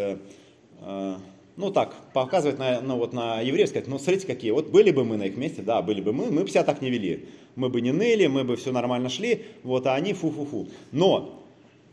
ну 1.55 1.71
так, 1.71 1.95
показывать 2.13 2.57
на, 2.57 2.81
ну, 2.81 2.97
вот 2.97 3.13
на 3.13 3.41
евреев, 3.41 3.69
сказать, 3.69 3.87
ну 3.87 3.99
смотрите 3.99 4.25
какие, 4.25 4.51
вот 4.51 4.69
были 4.69 4.91
бы 4.91 5.03
мы 5.03 5.17
на 5.17 5.23
их 5.23 5.37
месте, 5.37 5.61
да, 5.61 5.81
были 5.81 6.01
бы 6.01 6.13
мы, 6.13 6.31
мы 6.31 6.43
бы 6.43 6.49
себя 6.49 6.63
так 6.63 6.81
не 6.81 6.89
вели. 6.89 7.27
Мы 7.55 7.69
бы 7.69 7.81
не 7.81 7.91
ныли, 7.91 8.27
мы 8.27 8.43
бы 8.43 8.55
все 8.55 8.71
нормально 8.71 9.09
шли, 9.09 9.45
вот, 9.63 9.85
а 9.85 9.93
они 9.93 10.13
фу-фу-фу. 10.13 10.67
Но 10.91 11.43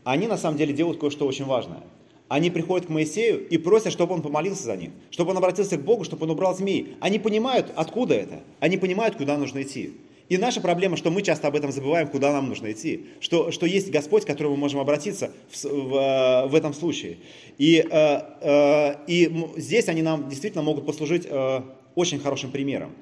они 0.03 0.27
на 0.27 0.37
самом 0.37 0.57
деле 0.57 0.73
делают 0.73 0.99
кое-что 0.99 1.27
очень 1.27 1.45
важное. 1.45 1.83
Они 2.27 2.49
приходят 2.49 2.87
к 2.87 2.89
Моисею 2.89 3.47
и 3.47 3.57
просят, 3.57 3.91
чтобы 3.91 4.13
он 4.13 4.21
помолился 4.21 4.63
за 4.63 4.77
них, 4.77 4.91
чтобы 5.11 5.31
он 5.31 5.37
обратился 5.37 5.77
к 5.77 5.83
Богу, 5.83 6.05
чтобы 6.05 6.23
он 6.23 6.31
убрал 6.31 6.55
змей. 6.55 6.95
Они 6.99 7.19
понимают, 7.19 7.71
откуда 7.75 8.15
это, 8.15 8.41
они 8.59 8.77
понимают, 8.77 9.15
куда 9.15 9.37
нужно 9.37 9.61
идти. 9.61 9.93
И 10.31 10.37
наша 10.37 10.61
проблема, 10.61 10.95
что 10.95 11.11
мы 11.11 11.23
часто 11.23 11.49
об 11.49 11.57
этом 11.57 11.73
забываем, 11.73 12.07
куда 12.07 12.31
нам 12.31 12.47
нужно 12.47 12.71
идти. 12.71 13.07
Что, 13.19 13.51
что 13.51 13.65
есть 13.65 13.91
Господь, 13.91 14.23
к 14.23 14.27
которому 14.27 14.55
мы 14.55 14.61
можем 14.61 14.79
обратиться 14.79 15.31
в, 15.49 15.65
в, 15.65 16.47
в 16.47 16.55
этом 16.55 16.73
случае. 16.73 17.17
И, 17.57 17.85
э, 17.85 18.21
э, 18.39 18.95
и 19.07 19.29
здесь 19.57 19.89
они 19.89 20.01
нам 20.01 20.29
действительно 20.29 20.63
могут 20.63 20.85
послужить 20.85 21.27
э, 21.29 21.61
очень 21.95 22.17
хорошим 22.17 22.49
примером. 22.49 22.95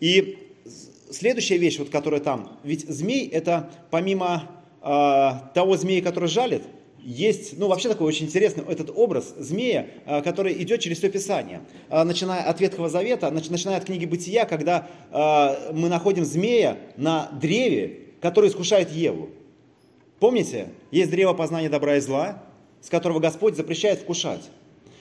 И 0.00 0.38
следующая 1.10 1.58
вещь, 1.58 1.78
вот, 1.78 1.90
которая 1.90 2.20
там, 2.20 2.58
ведь 2.62 2.88
змей 2.88 3.28
это 3.28 3.70
помимо 3.90 4.50
э, 4.80 5.30
того 5.52 5.76
змея, 5.76 6.00
который 6.00 6.30
жалит, 6.30 6.62
есть, 7.04 7.58
ну 7.58 7.68
вообще 7.68 7.88
такой 7.88 8.06
очень 8.06 8.26
интересный 8.26 8.64
этот 8.66 8.90
образ 8.94 9.34
змея, 9.36 9.86
а, 10.06 10.22
который 10.22 10.60
идет 10.62 10.80
через 10.80 10.98
все 10.98 11.10
Писание. 11.10 11.60
А, 11.90 12.04
начиная 12.04 12.42
от 12.42 12.60
Ветхого 12.60 12.88
Завета, 12.88 13.30
начиная 13.30 13.76
от 13.76 13.84
книги 13.84 14.06
Бытия, 14.06 14.46
когда 14.46 14.88
а, 15.10 15.70
мы 15.72 15.88
находим 15.88 16.24
змея 16.24 16.78
на 16.96 17.28
древе, 17.40 18.00
который 18.20 18.48
искушает 18.48 18.90
Еву. 18.90 19.28
Помните, 20.18 20.68
есть 20.90 21.10
древо 21.10 21.34
познания 21.34 21.68
добра 21.68 21.96
и 21.96 22.00
зла, 22.00 22.42
с 22.80 22.88
которого 22.88 23.20
Господь 23.20 23.56
запрещает 23.56 24.00
вкушать. 24.00 24.50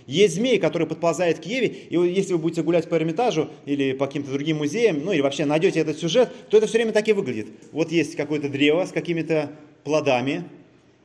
Есть 0.05 0.35
змей, 0.35 0.59
который 0.59 0.85
подползает 0.85 1.39
к 1.39 1.45
Еве, 1.45 1.67
и 1.67 1.95
если 1.95 2.33
вы 2.33 2.39
будете 2.39 2.61
гулять 2.61 2.89
по 2.89 2.95
Эрмитажу 2.95 3.49
или 3.65 3.93
по 3.93 4.07
каким-то 4.07 4.31
другим 4.31 4.57
музеям, 4.57 5.05
ну 5.05 5.13
или 5.13 5.21
вообще 5.21 5.45
найдете 5.45 5.79
этот 5.79 5.97
сюжет, 5.97 6.29
то 6.49 6.57
это 6.57 6.67
все 6.67 6.79
время 6.79 6.91
так 6.91 7.07
и 7.07 7.13
выглядит. 7.13 7.47
Вот 7.71 7.89
есть 7.91 8.17
какое-то 8.17 8.49
древо 8.49 8.85
с 8.85 8.91
какими-то 8.91 9.51
плодами, 9.85 10.43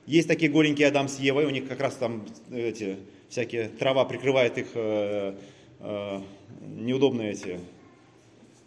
есть 0.09 0.27
такие 0.27 0.50
голенькие 0.50 0.88
Адам 0.88 1.07
с 1.07 1.19
Евой, 1.19 1.45
у 1.45 1.50
них 1.50 1.69
как 1.69 1.81
раз 1.81 1.95
там 1.95 2.27
эти 2.50 2.97
всякие 3.29 3.69
трава 3.69 4.07
прикрывает 4.07 4.57
их 4.57 4.69
э, 4.73 5.35
э, 5.81 6.21
неудобные 6.62 7.33
эти 7.33 7.61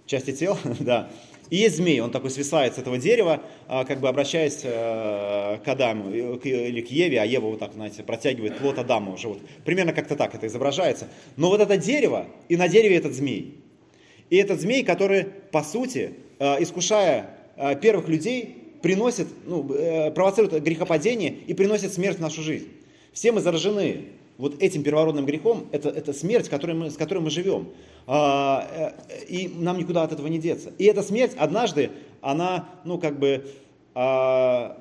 части 0.06 0.32
тел, 0.34 0.58
да. 0.80 1.10
И 1.50 1.58
есть 1.58 1.78
змей, 1.78 2.00
он 2.00 2.12
такой 2.12 2.30
свисает 2.30 2.76
с 2.76 2.78
этого 2.78 3.00
дерева, 3.00 3.42
э, 3.68 3.84
как 3.86 4.02
бы 4.02 4.08
обращаясь 4.08 4.60
э, 4.64 5.58
к 5.66 5.68
Адаму 5.68 6.12
или 6.12 6.82
к 6.82 6.92
Еве, 6.92 7.20
а 7.20 7.26
Ева 7.26 7.48
вот 7.48 7.60
так, 7.60 7.74
знаете, 7.74 8.04
протягивает 8.04 8.60
плод 8.60 8.78
Адама 8.78 9.14
уже 9.14 9.28
вот. 9.28 9.42
Примерно 9.66 9.94
как-то 9.94 10.16
так 10.16 10.36
это 10.36 10.46
изображается. 10.46 11.08
Но 11.38 11.50
вот 11.50 11.60
это 11.60 11.76
дерево, 11.76 12.28
и 12.50 12.56
на 12.56 12.68
дереве 12.68 12.98
этот 12.98 13.14
змей. 13.14 13.58
И 14.30 14.38
этот 14.38 14.62
змей, 14.62 14.84
который, 14.84 15.26
по 15.26 15.64
сути, 15.64 16.14
э, 16.38 16.62
искушая 16.62 17.36
э, 17.58 17.76
первых 17.82 18.08
людей, 18.08 18.61
приносит, 18.82 19.28
ну, 19.46 19.72
э, 19.74 20.12
провоцирует 20.12 20.64
грехопадение 20.64 21.36
и 21.48 21.54
приносит 21.54 21.94
смерть 21.94 22.18
в 22.18 22.22
нашу 22.22 22.42
жизнь. 22.42 22.68
Все 23.14 23.32
мы 23.32 23.42
заражены 23.42 24.06
вот 24.38 24.62
этим 24.62 24.82
первородным 24.82 25.26
грехом, 25.26 25.68
это, 25.72 25.90
это 25.90 26.14
смерть, 26.14 26.50
которой 26.50 26.74
мы, 26.76 26.90
с 26.90 26.98
которой 26.98 27.20
мы 27.20 27.30
живем. 27.30 27.70
А, 28.08 28.96
э, 29.08 29.26
и 29.26 29.48
нам 29.48 29.78
никуда 29.78 30.04
от 30.04 30.12
этого 30.12 30.28
не 30.28 30.40
деться. 30.40 30.72
И 30.78 30.86
эта 30.86 31.04
смерть 31.04 31.34
однажды, 31.38 31.92
она, 32.22 32.70
ну, 32.84 32.98
как 32.98 33.20
бы, 33.20 33.46
а, 33.94 34.78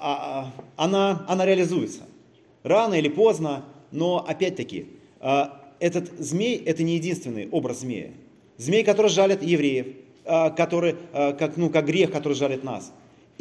а, 0.00 0.50
она, 0.76 1.24
она 1.28 1.44
реализуется. 1.44 2.00
Рано 2.62 2.94
или 2.94 3.08
поздно, 3.08 3.64
но 3.90 4.24
опять-таки, 4.26 4.86
этот 5.80 6.10
змей, 6.18 6.56
это 6.56 6.82
не 6.84 6.94
единственный 6.94 7.48
образ 7.50 7.80
змея. 7.80 8.10
Змей, 8.56 8.84
который 8.84 9.08
жалит 9.08 9.42
евреев, 9.42 9.88
который, 10.24 10.94
как, 11.12 11.56
ну, 11.56 11.70
как 11.70 11.86
грех, 11.86 12.12
который 12.12 12.34
жалит 12.34 12.62
нас. 12.62 12.92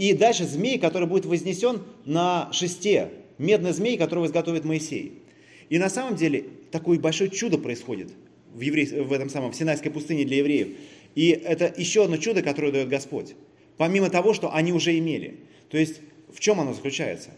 И 0.02 0.14
дальше 0.14 0.48
змей, 0.48 0.80
который 0.80 1.08
будет 1.08 1.28
вознесен 1.28 1.84
на 2.06 2.50
шесте, 2.54 3.10
медный 3.38 3.72
змей, 3.72 3.98
которого 4.00 4.26
изготовит 4.26 4.66
Моисей. 4.66 5.22
И 5.70 5.78
на 5.78 5.92
самом 5.92 6.16
деле 6.16 6.46
такое 6.72 6.98
большое 6.98 7.30
чудо 7.30 7.60
происходит 7.60 8.12
в, 8.52 8.62
еврей, 8.62 8.88
в 8.88 9.14
этом 9.14 9.30
самом 9.30 9.52
в 9.52 9.56
Синайской 9.56 9.92
пустыне 9.92 10.26
для 10.26 10.38
евреев. 10.38 10.70
И 11.14 11.30
это 11.30 11.72
еще 11.78 12.06
одно 12.06 12.18
чудо, 12.18 12.42
которое 12.42 12.72
дает 12.72 12.90
Господь. 12.90 13.36
Помимо 13.78 14.10
того, 14.10 14.34
что 14.34 14.52
они 14.52 14.74
уже 14.74 14.98
имели. 14.98 15.36
То 15.70 15.78
есть 15.78 16.02
в 16.34 16.40
чем 16.40 16.60
оно 16.60 16.74
заключается? 16.74 17.30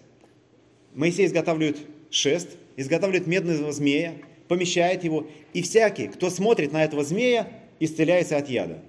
Моисей 0.94 1.26
изготавливает 1.26 1.80
шест, 2.12 2.48
изготавливает 2.78 3.28
медного 3.28 3.74
змея, 3.74 4.14
помещает 4.48 5.04
его, 5.04 5.28
и 5.54 5.64
всякий, 5.64 6.08
кто 6.08 6.30
смотрит 6.30 6.72
на 6.72 6.86
этого 6.86 7.04
змея, 7.04 7.46
исцеляется 7.82 8.38
от 8.38 8.50
яда. 8.50 8.82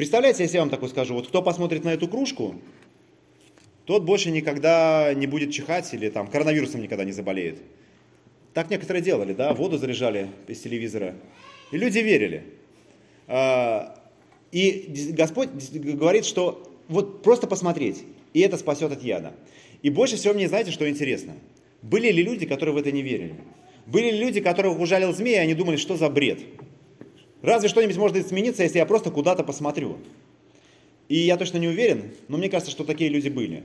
Представляете, 0.00 0.44
если 0.44 0.56
я 0.56 0.62
вам 0.62 0.70
такое 0.70 0.88
скажу, 0.88 1.12
вот 1.12 1.28
кто 1.28 1.42
посмотрит 1.42 1.84
на 1.84 1.90
эту 1.90 2.08
кружку, 2.08 2.54
тот 3.84 4.02
больше 4.02 4.30
никогда 4.30 5.12
не 5.12 5.26
будет 5.26 5.52
чихать 5.52 5.92
или 5.92 6.08
там 6.08 6.26
коронавирусом 6.26 6.80
никогда 6.80 7.04
не 7.04 7.12
заболеет. 7.12 7.58
Так 8.54 8.70
некоторые 8.70 9.02
делали, 9.02 9.34
да, 9.34 9.52
воду 9.52 9.76
заряжали 9.76 10.30
из 10.48 10.60
телевизора. 10.60 11.16
И 11.70 11.76
люди 11.76 11.98
верили. 11.98 12.44
А, 13.26 13.94
и 14.52 15.10
Господь 15.10 15.50
говорит, 15.74 16.24
что 16.24 16.72
вот 16.88 17.22
просто 17.22 17.46
посмотреть, 17.46 18.02
и 18.32 18.40
это 18.40 18.56
спасет 18.56 18.92
от 18.92 19.02
яда. 19.02 19.34
И 19.82 19.90
больше 19.90 20.16
всего 20.16 20.32
мне, 20.32 20.48
знаете, 20.48 20.70
что 20.70 20.88
интересно? 20.88 21.34
Были 21.82 22.10
ли 22.10 22.22
люди, 22.22 22.46
которые 22.46 22.74
в 22.74 22.78
это 22.78 22.90
не 22.90 23.02
верили? 23.02 23.34
Были 23.84 24.12
ли 24.12 24.18
люди, 24.18 24.40
которых 24.40 24.80
ужалил 24.80 25.12
змей, 25.12 25.34
и 25.34 25.40
они 25.40 25.52
думали, 25.52 25.76
что 25.76 25.98
за 25.98 26.08
бред? 26.08 26.38
Разве 27.42 27.68
что-нибудь 27.68 27.96
может 27.96 28.16
измениться, 28.16 28.62
если 28.62 28.78
я 28.78 28.86
просто 28.86 29.10
куда-то 29.10 29.44
посмотрю. 29.44 29.98
И 31.08 31.16
я 31.16 31.36
точно 31.36 31.58
не 31.58 31.68
уверен, 31.68 32.12
но 32.28 32.36
мне 32.38 32.48
кажется, 32.48 32.70
что 32.70 32.84
такие 32.84 33.10
люди 33.10 33.28
были. 33.28 33.64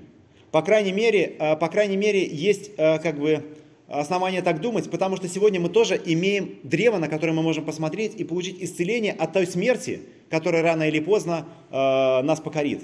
По 0.52 0.62
крайней 0.62 0.94
мере, 0.94 1.36
э, 1.38 1.56
по 1.58 1.68
крайней 1.68 1.98
мере 1.98 2.26
есть 2.26 2.72
э, 2.78 2.98
как 3.00 3.20
бы 3.20 3.44
основания 3.88 4.42
так 4.42 4.62
думать, 4.62 4.90
потому 4.90 5.18
что 5.18 5.28
сегодня 5.28 5.60
мы 5.60 5.70
тоже 5.70 6.02
имеем 6.04 6.56
древо, 6.64 6.98
на 6.98 7.08
которое 7.08 7.34
мы 7.34 7.44
можем 7.44 7.66
посмотреть 7.66 8.16
и 8.16 8.24
получить 8.24 8.64
исцеление 8.64 9.14
от 9.14 9.34
той 9.34 9.46
смерти, 9.46 10.02
которая 10.30 10.64
рано 10.64 10.88
или 10.88 11.00
поздно 11.00 11.46
э, 11.70 11.76
нас 11.76 12.40
покорит. 12.40 12.82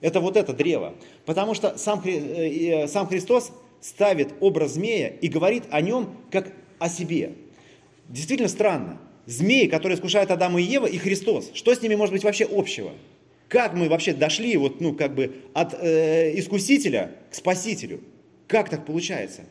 Это 0.00 0.20
вот 0.20 0.36
это 0.36 0.52
древо. 0.52 0.94
Потому 1.24 1.54
что 1.54 1.78
сам, 1.78 2.02
сам 2.88 3.06
Христос 3.06 3.52
ставит 3.80 4.34
образ 4.40 4.72
змея 4.72 5.08
и 5.08 5.28
говорит 5.28 5.64
о 5.70 5.80
нем 5.80 6.10
как 6.30 6.52
о 6.78 6.90
себе. 6.90 7.32
Действительно 8.08 8.48
странно 8.48 8.98
змеи, 9.26 9.66
которые 9.66 9.96
искушают 9.96 10.30
Адама 10.30 10.60
и 10.60 10.64
Ева, 10.64 10.86
и 10.86 10.98
Христос. 10.98 11.50
Что 11.54 11.74
с 11.74 11.82
ними 11.82 11.94
может 11.94 12.12
быть 12.12 12.24
вообще 12.24 12.44
общего? 12.44 12.92
Как 13.48 13.74
мы 13.74 13.88
вообще 13.88 14.14
дошли 14.14 14.56
вот, 14.56 14.80
ну, 14.80 14.94
как 14.94 15.14
бы 15.14 15.36
от 15.52 15.74
э, 15.74 16.38
искусителя 16.38 17.12
к 17.30 17.34
спасителю? 17.34 18.00
Как 18.46 18.68
так 18.68 18.84
получается? 18.84 19.42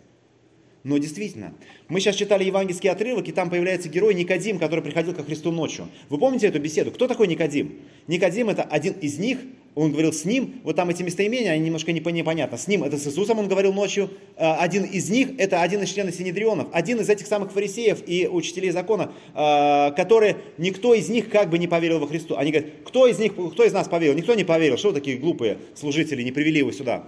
Но 0.83 0.97
действительно, 0.97 1.53
мы 1.87 2.01
сейчас 2.01 2.17
читали 2.17 2.43
евангельский 2.43 2.89
отрывок, 2.89 3.29
и 3.29 3.31
там 3.31 3.49
появляется 3.49 3.87
герой 3.87 4.13
Никодим, 4.13 4.59
который 4.59 4.81
приходил 4.81 5.13
ко 5.13 5.23
Христу 5.23 5.49
ночью. 5.51 5.87
Вы 6.09 6.17
помните 6.17 6.47
эту 6.47 6.59
беседу? 6.59 6.91
Кто 6.91 7.07
такой 7.07 7.27
Никодим? 7.27 7.79
Никодим 8.07 8.49
это 8.49 8.63
один 8.63 8.91
из 8.93 9.17
них, 9.17 9.39
он 9.75 9.91
говорил 9.93 10.11
с 10.11 10.25
ним, 10.25 10.55
вот 10.63 10.75
там 10.75 10.89
эти 10.89 11.01
местоимения, 11.01 11.51
они 11.51 11.63
немножко 11.63 11.93
непонятно. 11.93 12.57
С 12.57 12.67
ним 12.67 12.83
это 12.83 12.97
с 12.97 13.07
Иисусом 13.07 13.39
он 13.39 13.47
говорил 13.47 13.71
ночью, 13.71 14.09
а, 14.35 14.57
один 14.57 14.83
из 14.83 15.09
них 15.09 15.29
это 15.37 15.61
один 15.61 15.81
из 15.83 15.89
членов 15.89 16.15
Синедрионов, 16.15 16.67
один 16.73 16.99
из 16.99 17.09
этих 17.09 17.27
самых 17.27 17.53
фарисеев 17.53 18.03
и 18.05 18.27
учителей 18.27 18.71
закона, 18.71 19.13
а, 19.33 19.91
которые 19.91 20.35
никто 20.57 20.93
из 20.93 21.07
них 21.07 21.29
как 21.29 21.49
бы 21.49 21.59
не 21.59 21.67
поверил 21.67 21.99
во 21.99 22.07
Христу. 22.07 22.35
Они 22.35 22.51
говорят, 22.51 22.71
кто 22.83 23.07
из 23.07 23.17
них, 23.19 23.33
кто 23.35 23.63
из 23.63 23.71
нас 23.71 23.87
поверил? 23.87 24.15
Никто 24.15 24.35
не 24.35 24.43
поверил, 24.43 24.77
что 24.77 24.89
вы 24.89 24.95
такие 24.95 25.17
глупые 25.17 25.59
служители, 25.75 26.23
не 26.23 26.33
привели 26.33 26.59
его 26.59 26.73
сюда. 26.73 27.05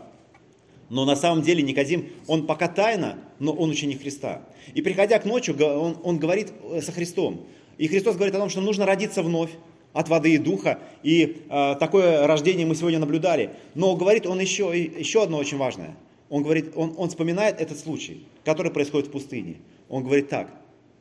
Но 0.89 1.05
на 1.05 1.15
самом 1.15 1.41
деле 1.41 1.63
Никодим, 1.63 2.09
он 2.27 2.45
пока 2.45 2.67
тайно, 2.67 3.17
но 3.39 3.53
он 3.53 3.69
ученик 3.69 4.01
Христа. 4.01 4.41
И 4.73 4.81
приходя 4.81 5.19
к 5.19 5.25
ночи, 5.25 5.51
он, 5.51 5.97
он 6.03 6.19
говорит 6.19 6.51
э, 6.71 6.81
со 6.81 6.91
Христом. 6.91 7.45
И 7.77 7.87
Христос 7.87 8.15
говорит 8.15 8.35
о 8.35 8.39
том, 8.39 8.49
что 8.49 8.61
нужно 8.61 8.85
родиться 8.85 9.23
вновь 9.23 9.51
от 9.93 10.09
воды 10.09 10.33
и 10.33 10.37
духа. 10.37 10.79
И 11.03 11.41
э, 11.49 11.75
такое 11.79 12.27
рождение 12.27 12.65
мы 12.65 12.75
сегодня 12.75 12.99
наблюдали. 12.99 13.51
Но 13.73 13.95
говорит 13.95 14.27
он 14.27 14.39
еще, 14.39 14.71
еще 14.77 15.23
одно 15.23 15.37
очень 15.37 15.57
важное. 15.57 15.95
Он 16.29 16.43
говорит, 16.43 16.73
он, 16.75 16.93
он 16.97 17.09
вспоминает 17.09 17.59
этот 17.61 17.79
случай, 17.79 18.27
который 18.43 18.71
происходит 18.71 19.07
в 19.07 19.11
пустыне. 19.11 19.57
Он 19.89 20.03
говорит 20.03 20.29
так, 20.29 20.49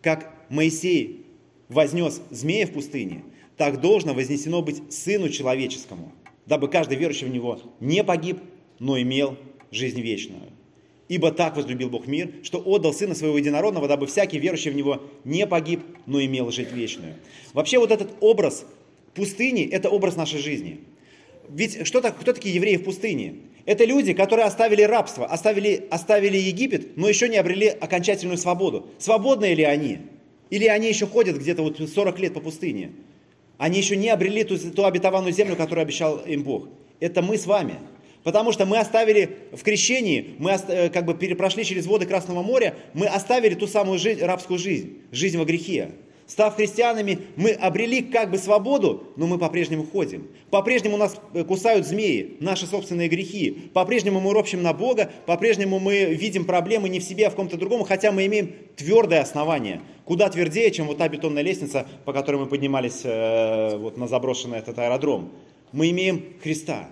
как 0.03 0.35
Моисей 0.49 1.26
вознес 1.69 2.21
змея 2.31 2.67
в 2.67 2.73
пустыне, 2.73 3.25
так 3.57 3.81
должно 3.81 4.14
вознесено 4.14 4.62
быть 4.62 4.93
Сыну 4.93 5.29
Человеческому, 5.29 6.12
дабы 6.47 6.69
каждый 6.69 6.97
верующий 6.97 7.26
в 7.26 7.31
Него 7.31 7.61
не 7.81 8.05
погиб, 8.05 8.38
но 8.79 9.00
имел 9.00 9.37
жизнь 9.75 10.00
вечную. 10.00 10.52
Ибо 11.09 11.33
так 11.33 11.57
возлюбил 11.57 11.90
Бог 11.90 12.07
мир, 12.07 12.31
что 12.43 12.59
отдал 12.59 12.95
Сына 12.95 13.14
Своего 13.14 13.37
Единородного, 13.37 13.88
дабы 13.88 14.07
всякий 14.07 14.38
верующий 14.38 14.71
в 14.71 14.75
Него 14.75 15.02
не 15.25 15.47
погиб, 15.47 15.81
но 16.07 16.23
имел 16.25 16.50
жизнь 16.50 16.75
вечную. 16.75 17.14
Вообще 17.52 17.78
вот 17.78 17.90
этот 17.90 18.11
образ 18.21 18.64
пустыни– 19.14 19.69
это 19.71 19.90
образ 19.90 20.16
нашей 20.16 20.40
жизни. 20.40 20.81
Ведь 21.50 21.87
что 21.87 22.00
так, 22.00 22.19
кто 22.19 22.33
такие 22.33 22.54
евреи 22.54 22.76
в 22.76 22.85
пустыне? 22.85 23.35
Это 23.66 23.85
люди, 23.85 24.14
которые 24.14 24.47
оставили 24.47 24.83
рабство, 24.83 25.26
оставили, 25.26 25.87
оставили 25.90 26.38
Египет, 26.38 26.97
но 26.97 27.09
еще 27.09 27.28
не 27.28 27.37
обрели 27.37 27.69
окончательную 27.69 28.38
свободу. 28.38 28.87
Свободные 28.99 29.54
ли 29.54 29.64
они? 29.64 29.99
Или 30.49 30.66
они 30.66 30.88
еще 30.88 31.07
ходят 31.07 31.37
где-то 31.37 31.62
вот 31.62 31.78
40 31.78 32.19
лет 32.19 32.35
по 32.35 32.40
пустыне? 32.40 32.93
Они 33.59 33.78
еще 33.78 33.97
не 33.97 34.09
обрели 34.09 34.43
ту, 34.45 34.59
ту 34.59 34.85
обетованную 34.85 35.33
землю, 35.33 35.54
которую 35.54 35.83
обещал 35.83 36.19
им 36.19 36.43
Бог. 36.45 36.69
Это 36.99 37.21
мы 37.21 37.37
с 37.37 37.45
вами– 37.45 37.75
Потому 38.25 38.52
что 38.52 38.64
мы 38.64 38.78
оставили 38.78 39.37
в 39.52 39.62
крещении, 39.62 40.35
мы 40.38 40.52
э, 40.52 40.88
как 40.88 41.04
бы 41.04 41.14
перепрошли 41.14 41.62
через 41.62 41.87
воды 41.87 42.07
Красного 42.07 42.43
моря, 42.43 42.75
мы 42.95 43.07
оставили 43.07 43.54
ту 43.54 43.66
самую 43.66 43.99
жизнь, 43.99 44.25
рабскую 44.25 44.59
жизнь, 44.59 45.02
жизнь 45.12 45.38
во 45.38 45.45
грехе. 45.45 45.90
Став 46.26 46.57
христианами, 46.57 47.19
мы 47.37 47.50
обрели 47.50 48.00
как 48.00 48.31
бы 48.31 48.38
свободу, 48.38 49.12
но 49.16 49.26
мы 49.26 49.37
по-прежнему 49.37 49.85
ходим. 49.85 50.28
По-прежнему 50.49 50.97
нас 50.97 51.21
э, 51.35 51.45
кусают 51.45 51.87
змеи, 51.87 52.38
наши 52.40 52.66
собственные 52.66 53.09
грехи. 53.09 53.69
По-прежнему 53.75 54.21
мы 54.21 54.33
ропщим 54.33 54.62
на 54.62 54.73
Бога, 54.73 55.11
по-прежнему 55.26 55.78
мы 55.78 56.04
видим 56.14 56.47
проблемы 56.47 56.88
не 56.88 57.00
в 57.00 57.04
себе, 57.04 57.26
а 57.26 57.31
в 57.31 57.35
ком-то 57.35 57.59
другом, 57.59 57.85
хотя 57.85 58.11
мы 58.11 58.25
имеем 58.25 58.54
твердое 58.75 59.21
основание. 59.21 59.83
Куда 60.07 60.31
твердее, 60.31 60.71
чем 60.71 60.87
вот 60.87 60.97
та 60.97 61.09
бетонная 61.11 61.43
лестница, 61.43 61.87
по 62.07 62.14
которой 62.14 62.37
мы 62.37 62.47
поднимались 62.47 63.02
э, 63.04 63.76
вот 63.76 63.99
на 63.99 64.09
заброшенный 64.09 64.61
этот 64.61 64.78
аэродром. 64.78 65.31
Мы 65.73 65.90
имеем 65.90 66.25
Христа. 66.43 66.88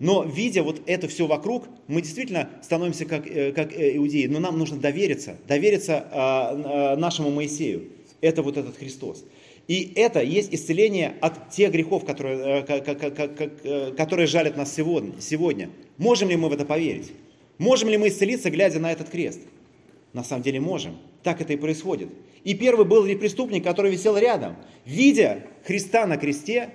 Но 0.00 0.22
видя 0.22 0.62
вот 0.62 0.82
это 0.86 1.08
все 1.08 1.26
вокруг, 1.26 1.64
мы 1.88 2.02
действительно 2.02 2.48
становимся 2.62 3.04
как, 3.04 3.26
э, 3.26 3.52
как 3.52 3.72
э, 3.72 3.96
иудеи. 3.96 4.26
Но 4.26 4.38
нам 4.38 4.58
нужно 4.58 4.78
довериться, 4.78 5.36
довериться 5.48 6.06
а, 6.12 6.92
а, 6.92 6.96
нашему 6.96 7.30
Моисею. 7.30 7.88
Это 8.20 8.42
вот 8.42 8.56
этот 8.56 8.76
Христос. 8.76 9.24
И 9.66 9.92
это 9.96 10.22
есть 10.22 10.54
исцеление 10.54 11.16
от 11.20 11.50
тех 11.50 11.72
грехов, 11.72 12.04
которые, 12.04 12.64
э, 12.66 13.92
которые 13.96 14.26
жалят 14.26 14.56
нас 14.56 14.72
сегодня. 14.72 15.70
Можем 15.98 16.28
ли 16.28 16.36
мы 16.36 16.48
в 16.48 16.52
это 16.52 16.64
поверить? 16.64 17.12
Можем 17.58 17.88
ли 17.88 17.98
мы 17.98 18.08
исцелиться, 18.08 18.50
глядя 18.50 18.78
на 18.78 18.92
этот 18.92 19.08
крест? 19.08 19.40
На 20.12 20.22
самом 20.22 20.42
деле 20.42 20.60
можем. 20.60 20.96
Так 21.24 21.40
это 21.40 21.52
и 21.52 21.56
происходит. 21.56 22.08
И 22.44 22.54
первый 22.54 22.86
был 22.86 23.04
преступник, 23.18 23.64
который 23.64 23.90
висел 23.90 24.16
рядом. 24.16 24.56
Видя 24.86 25.44
Христа 25.66 26.06
на 26.06 26.16
кресте, 26.16 26.70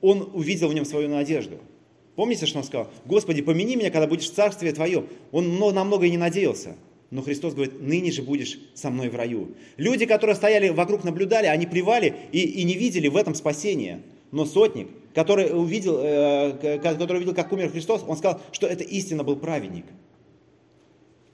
он 0.00 0.28
увидел 0.34 0.68
в 0.68 0.74
нем 0.74 0.84
свою 0.84 1.08
надежду– 1.08 1.58
Помните, 2.16 2.46
что 2.46 2.58
он 2.58 2.64
сказал? 2.64 2.90
Господи, 3.04 3.42
помяни 3.42 3.76
меня, 3.76 3.90
когда 3.90 4.06
будешь 4.06 4.28
в 4.28 4.34
царстве 4.34 4.72
Твоем. 4.72 5.08
Он 5.32 5.58
намного 5.58 6.06
и 6.06 6.10
не 6.10 6.18
надеялся. 6.18 6.76
Но 7.10 7.22
Христос 7.22 7.54
говорит, 7.54 7.80
ныне 7.80 8.12
же 8.12 8.22
будешь 8.22 8.58
со 8.74 8.90
мной 8.90 9.08
в 9.08 9.16
раю. 9.16 9.54
Люди, 9.76 10.06
которые 10.06 10.36
стояли 10.36 10.68
вокруг, 10.68 11.02
наблюдали, 11.02 11.46
они 11.46 11.66
плевали 11.66 12.14
и, 12.30 12.40
и 12.40 12.62
не 12.62 12.74
видели 12.74 13.08
в 13.08 13.16
этом 13.16 13.34
спасения. 13.34 14.02
Но 14.30 14.44
сотник, 14.44 14.88
который 15.12 15.50
увидел, 15.52 15.98
э, 15.98 16.78
который 16.78 17.16
увидел, 17.16 17.34
как 17.34 17.52
умер 17.52 17.70
Христос, 17.70 18.04
он 18.06 18.16
сказал, 18.16 18.40
что 18.52 18.68
это 18.68 18.84
истинно 18.84 19.24
был 19.24 19.36
праведник. 19.36 19.86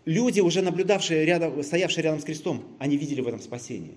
Люди, 0.06 0.40
уже 0.40 0.62
наблюдавшие 0.62 1.26
рядом, 1.26 1.62
стоявшие 1.62 2.04
рядом 2.04 2.20
с 2.20 2.24
крестом, 2.24 2.64
они 2.78 2.96
видели 2.96 3.20
в 3.20 3.28
этом 3.28 3.40
спасение. 3.40 3.96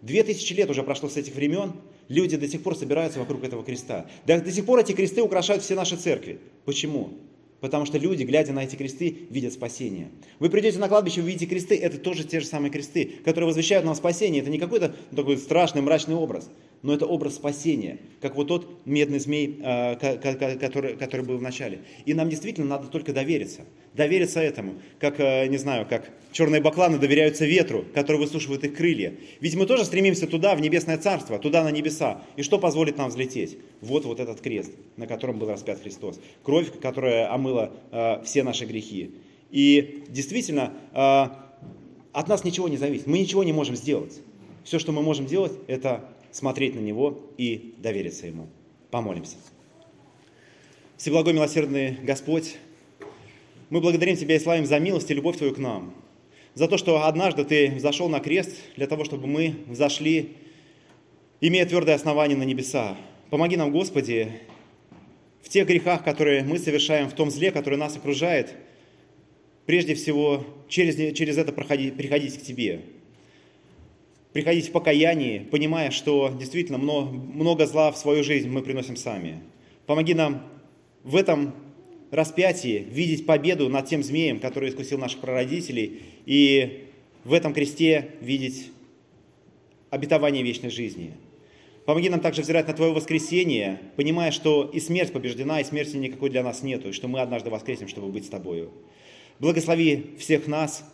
Две 0.00 0.22
тысячи 0.22 0.54
лет 0.54 0.70
уже 0.70 0.82
прошло 0.82 1.08
с 1.08 1.16
этих 1.16 1.34
времен, 1.34 1.74
люди 2.12 2.36
до 2.36 2.46
сих 2.46 2.62
пор 2.62 2.76
собираются 2.76 3.18
вокруг 3.18 3.42
этого 3.42 3.64
креста. 3.64 4.06
До, 4.26 4.40
до 4.40 4.52
сих 4.52 4.64
пор 4.64 4.80
эти 4.80 4.92
кресты 4.92 5.22
украшают 5.22 5.62
все 5.62 5.74
наши 5.74 5.96
церкви. 5.96 6.38
Почему? 6.64 7.10
Потому 7.60 7.86
что 7.86 7.96
люди, 7.96 8.24
глядя 8.24 8.52
на 8.52 8.64
эти 8.64 8.74
кресты, 8.74 9.18
видят 9.30 9.52
спасение. 9.52 10.10
Вы 10.40 10.50
придете 10.50 10.78
на 10.78 10.88
кладбище, 10.88 11.22
вы 11.22 11.28
видите 11.28 11.46
кресты, 11.46 11.76
это 11.76 11.96
тоже 11.96 12.24
те 12.24 12.40
же 12.40 12.46
самые 12.46 12.70
кресты, 12.72 13.12
которые 13.24 13.46
возвещают 13.46 13.86
нам 13.86 13.94
спасение. 13.94 14.42
Это 14.42 14.50
не 14.50 14.58
какой-то 14.58 14.94
такой 15.14 15.38
страшный, 15.38 15.80
мрачный 15.80 16.16
образ, 16.16 16.50
но 16.82 16.92
это 16.92 17.06
образ 17.06 17.36
спасения, 17.36 17.98
как 18.20 18.34
вот 18.34 18.48
тот 18.48 18.86
медный 18.86 19.20
змей, 19.20 19.60
а, 19.62 19.94
который, 19.96 20.96
который 20.96 21.24
был 21.24 21.38
в 21.38 21.42
начале. 21.42 21.80
И 22.06 22.14
нам 22.14 22.28
действительно 22.28 22.66
надо 22.66 22.88
только 22.88 23.12
довериться. 23.12 23.62
Довериться 23.94 24.40
этому, 24.40 24.74
как, 24.98 25.20
а, 25.20 25.46
не 25.46 25.58
знаю, 25.58 25.86
как 25.88 26.10
черные 26.32 26.60
бакланы 26.60 26.98
доверяются 26.98 27.46
ветру, 27.46 27.84
который 27.94 28.16
высушивает 28.16 28.64
их 28.64 28.74
крылья. 28.74 29.14
Ведь 29.40 29.54
мы 29.54 29.66
тоже 29.66 29.84
стремимся 29.84 30.26
туда, 30.26 30.56
в 30.56 30.60
небесное 30.60 30.98
царство, 30.98 31.38
туда 31.38 31.62
на 31.62 31.70
небеса. 31.70 32.22
И 32.36 32.42
что 32.42 32.58
позволит 32.58 32.98
нам 32.98 33.10
взлететь? 33.10 33.58
Вот 33.80 34.04
вот 34.04 34.18
этот 34.18 34.40
крест, 34.40 34.72
на 34.96 35.06
котором 35.06 35.38
был 35.38 35.48
распят 35.48 35.80
Христос. 35.80 36.20
Кровь, 36.42 36.78
которая 36.80 37.32
омыла 37.32 37.72
э, 37.92 38.22
все 38.24 38.42
наши 38.42 38.64
грехи. 38.64 39.12
И 39.50 40.04
действительно, 40.08 40.72
э, 40.92 41.26
от 42.12 42.28
нас 42.28 42.42
ничего 42.42 42.68
не 42.68 42.76
зависит. 42.76 43.06
Мы 43.06 43.18
ничего 43.18 43.44
не 43.44 43.52
можем 43.52 43.76
сделать. 43.76 44.20
Все, 44.64 44.78
что 44.78 44.92
мы 44.92 45.02
можем 45.02 45.26
делать, 45.26 45.52
это 45.66 46.08
смотреть 46.32 46.74
на 46.74 46.80
Него 46.80 47.30
и 47.38 47.74
довериться 47.78 48.26
Ему. 48.26 48.48
Помолимся. 48.90 49.36
Всеблагой 50.96 51.32
милосердный 51.32 51.98
Господь, 52.02 52.56
мы 53.70 53.80
благодарим 53.80 54.16
Тебя 54.16 54.36
и 54.36 54.40
славим 54.40 54.66
за 54.66 54.78
милость 54.78 55.10
и 55.10 55.14
любовь 55.14 55.36
Твою 55.36 55.54
к 55.54 55.58
нам 55.58 55.94
за 56.54 56.68
то, 56.68 56.76
что 56.76 57.06
однажды 57.06 57.44
Ты 57.44 57.78
зашел 57.78 58.08
на 58.08 58.20
крест 58.20 58.56
для 58.76 58.86
того, 58.86 59.04
чтобы 59.04 59.26
мы 59.26 59.54
взошли, 59.66 60.36
имея 61.40 61.66
твердое 61.66 61.94
основание 61.94 62.36
на 62.36 62.42
небеса. 62.42 62.96
Помоги 63.30 63.56
нам, 63.56 63.72
Господи, 63.72 64.30
в 65.42 65.48
тех 65.48 65.66
грехах, 65.66 66.04
которые 66.04 66.42
мы 66.44 66.58
совершаем, 66.58 67.08
в 67.08 67.14
том 67.14 67.30
зле, 67.30 67.50
который 67.50 67.78
нас 67.78 67.96
окружает, 67.96 68.54
прежде 69.66 69.94
всего 69.94 70.44
через, 70.68 71.16
через 71.16 71.38
это 71.38 71.52
проходить, 71.52 71.96
приходить 71.96 72.38
к 72.38 72.42
Тебе. 72.42 72.82
Приходить 74.32 74.68
в 74.68 74.72
покаянии, 74.72 75.40
понимая, 75.50 75.90
что 75.90 76.34
действительно 76.38 76.78
много, 76.78 77.10
много 77.10 77.66
зла 77.66 77.92
в 77.92 77.98
свою 77.98 78.24
жизнь 78.24 78.48
мы 78.48 78.62
приносим 78.62 78.96
сами. 78.96 79.42
Помоги 79.86 80.14
нам 80.14 80.46
в 81.04 81.16
этом 81.16 81.54
распятии 82.10 82.86
видеть 82.90 83.26
победу 83.26 83.68
над 83.68 83.86
тем 83.86 84.02
змеем, 84.02 84.40
который 84.40 84.70
искусил 84.70 84.98
наших 84.98 85.20
прародителей, 85.20 86.02
и 86.24 86.86
в 87.24 87.32
этом 87.34 87.52
кресте 87.52 88.10
видеть 88.20 88.70
обетование 89.90 90.42
вечной 90.42 90.70
жизни. 90.70 91.12
Помоги 91.84 92.08
нам 92.08 92.20
также 92.20 92.42
взирать 92.42 92.68
на 92.68 92.74
Твое 92.74 92.92
воскресение, 92.92 93.80
понимая, 93.96 94.30
что 94.30 94.64
и 94.72 94.78
смерть 94.78 95.12
побеждена, 95.12 95.60
и 95.60 95.64
смерти 95.64 95.96
никакой 95.96 96.30
для 96.30 96.42
нас 96.42 96.62
нету, 96.62 96.88
и 96.88 96.92
что 96.92 97.08
мы 97.08 97.20
однажды 97.20 97.50
воскреснем, 97.50 97.88
чтобы 97.88 98.08
быть 98.08 98.24
с 98.24 98.28
Тобою. 98.28 98.70
Благослови 99.40 100.14
всех 100.18 100.46
нас, 100.46 100.84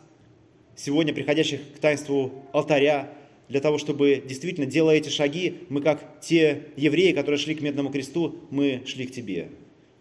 сегодня 0.74 1.12
приходящих 1.12 1.60
к 1.76 1.78
таинству 1.78 2.32
алтаря, 2.52 3.12
для 3.48 3.60
того, 3.60 3.78
чтобы 3.78 4.22
действительно, 4.26 4.66
делая 4.66 4.96
эти 4.96 5.08
шаги, 5.08 5.60
мы 5.68 5.80
как 5.80 6.20
те 6.20 6.66
евреи, 6.76 7.12
которые 7.12 7.38
шли 7.38 7.54
к 7.54 7.62
медному 7.62 7.90
кресту, 7.90 8.36
мы 8.50 8.82
шли 8.86 9.06
к 9.06 9.12
Тебе. 9.12 9.48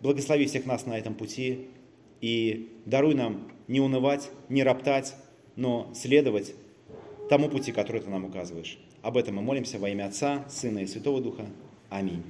Благослови 0.01 0.45
всех 0.45 0.65
нас 0.65 0.85
на 0.85 0.97
этом 0.97 1.15
пути 1.15 1.67
и 2.21 2.69
даруй 2.85 3.15
нам 3.15 3.51
не 3.67 3.79
унывать, 3.79 4.29
не 4.49 4.63
роптать, 4.63 5.15
но 5.55 5.91
следовать 5.95 6.53
тому 7.29 7.49
пути, 7.49 7.71
который 7.71 8.01
Ты 8.01 8.09
нам 8.09 8.25
указываешь. 8.25 8.77
Об 9.01 9.17
этом 9.17 9.35
мы 9.35 9.41
молимся 9.41 9.79
во 9.79 9.89
имя 9.89 10.07
Отца, 10.07 10.45
Сына 10.49 10.79
и 10.79 10.87
Святого 10.87 11.21
Духа. 11.21 11.45
Аминь. 11.89 12.23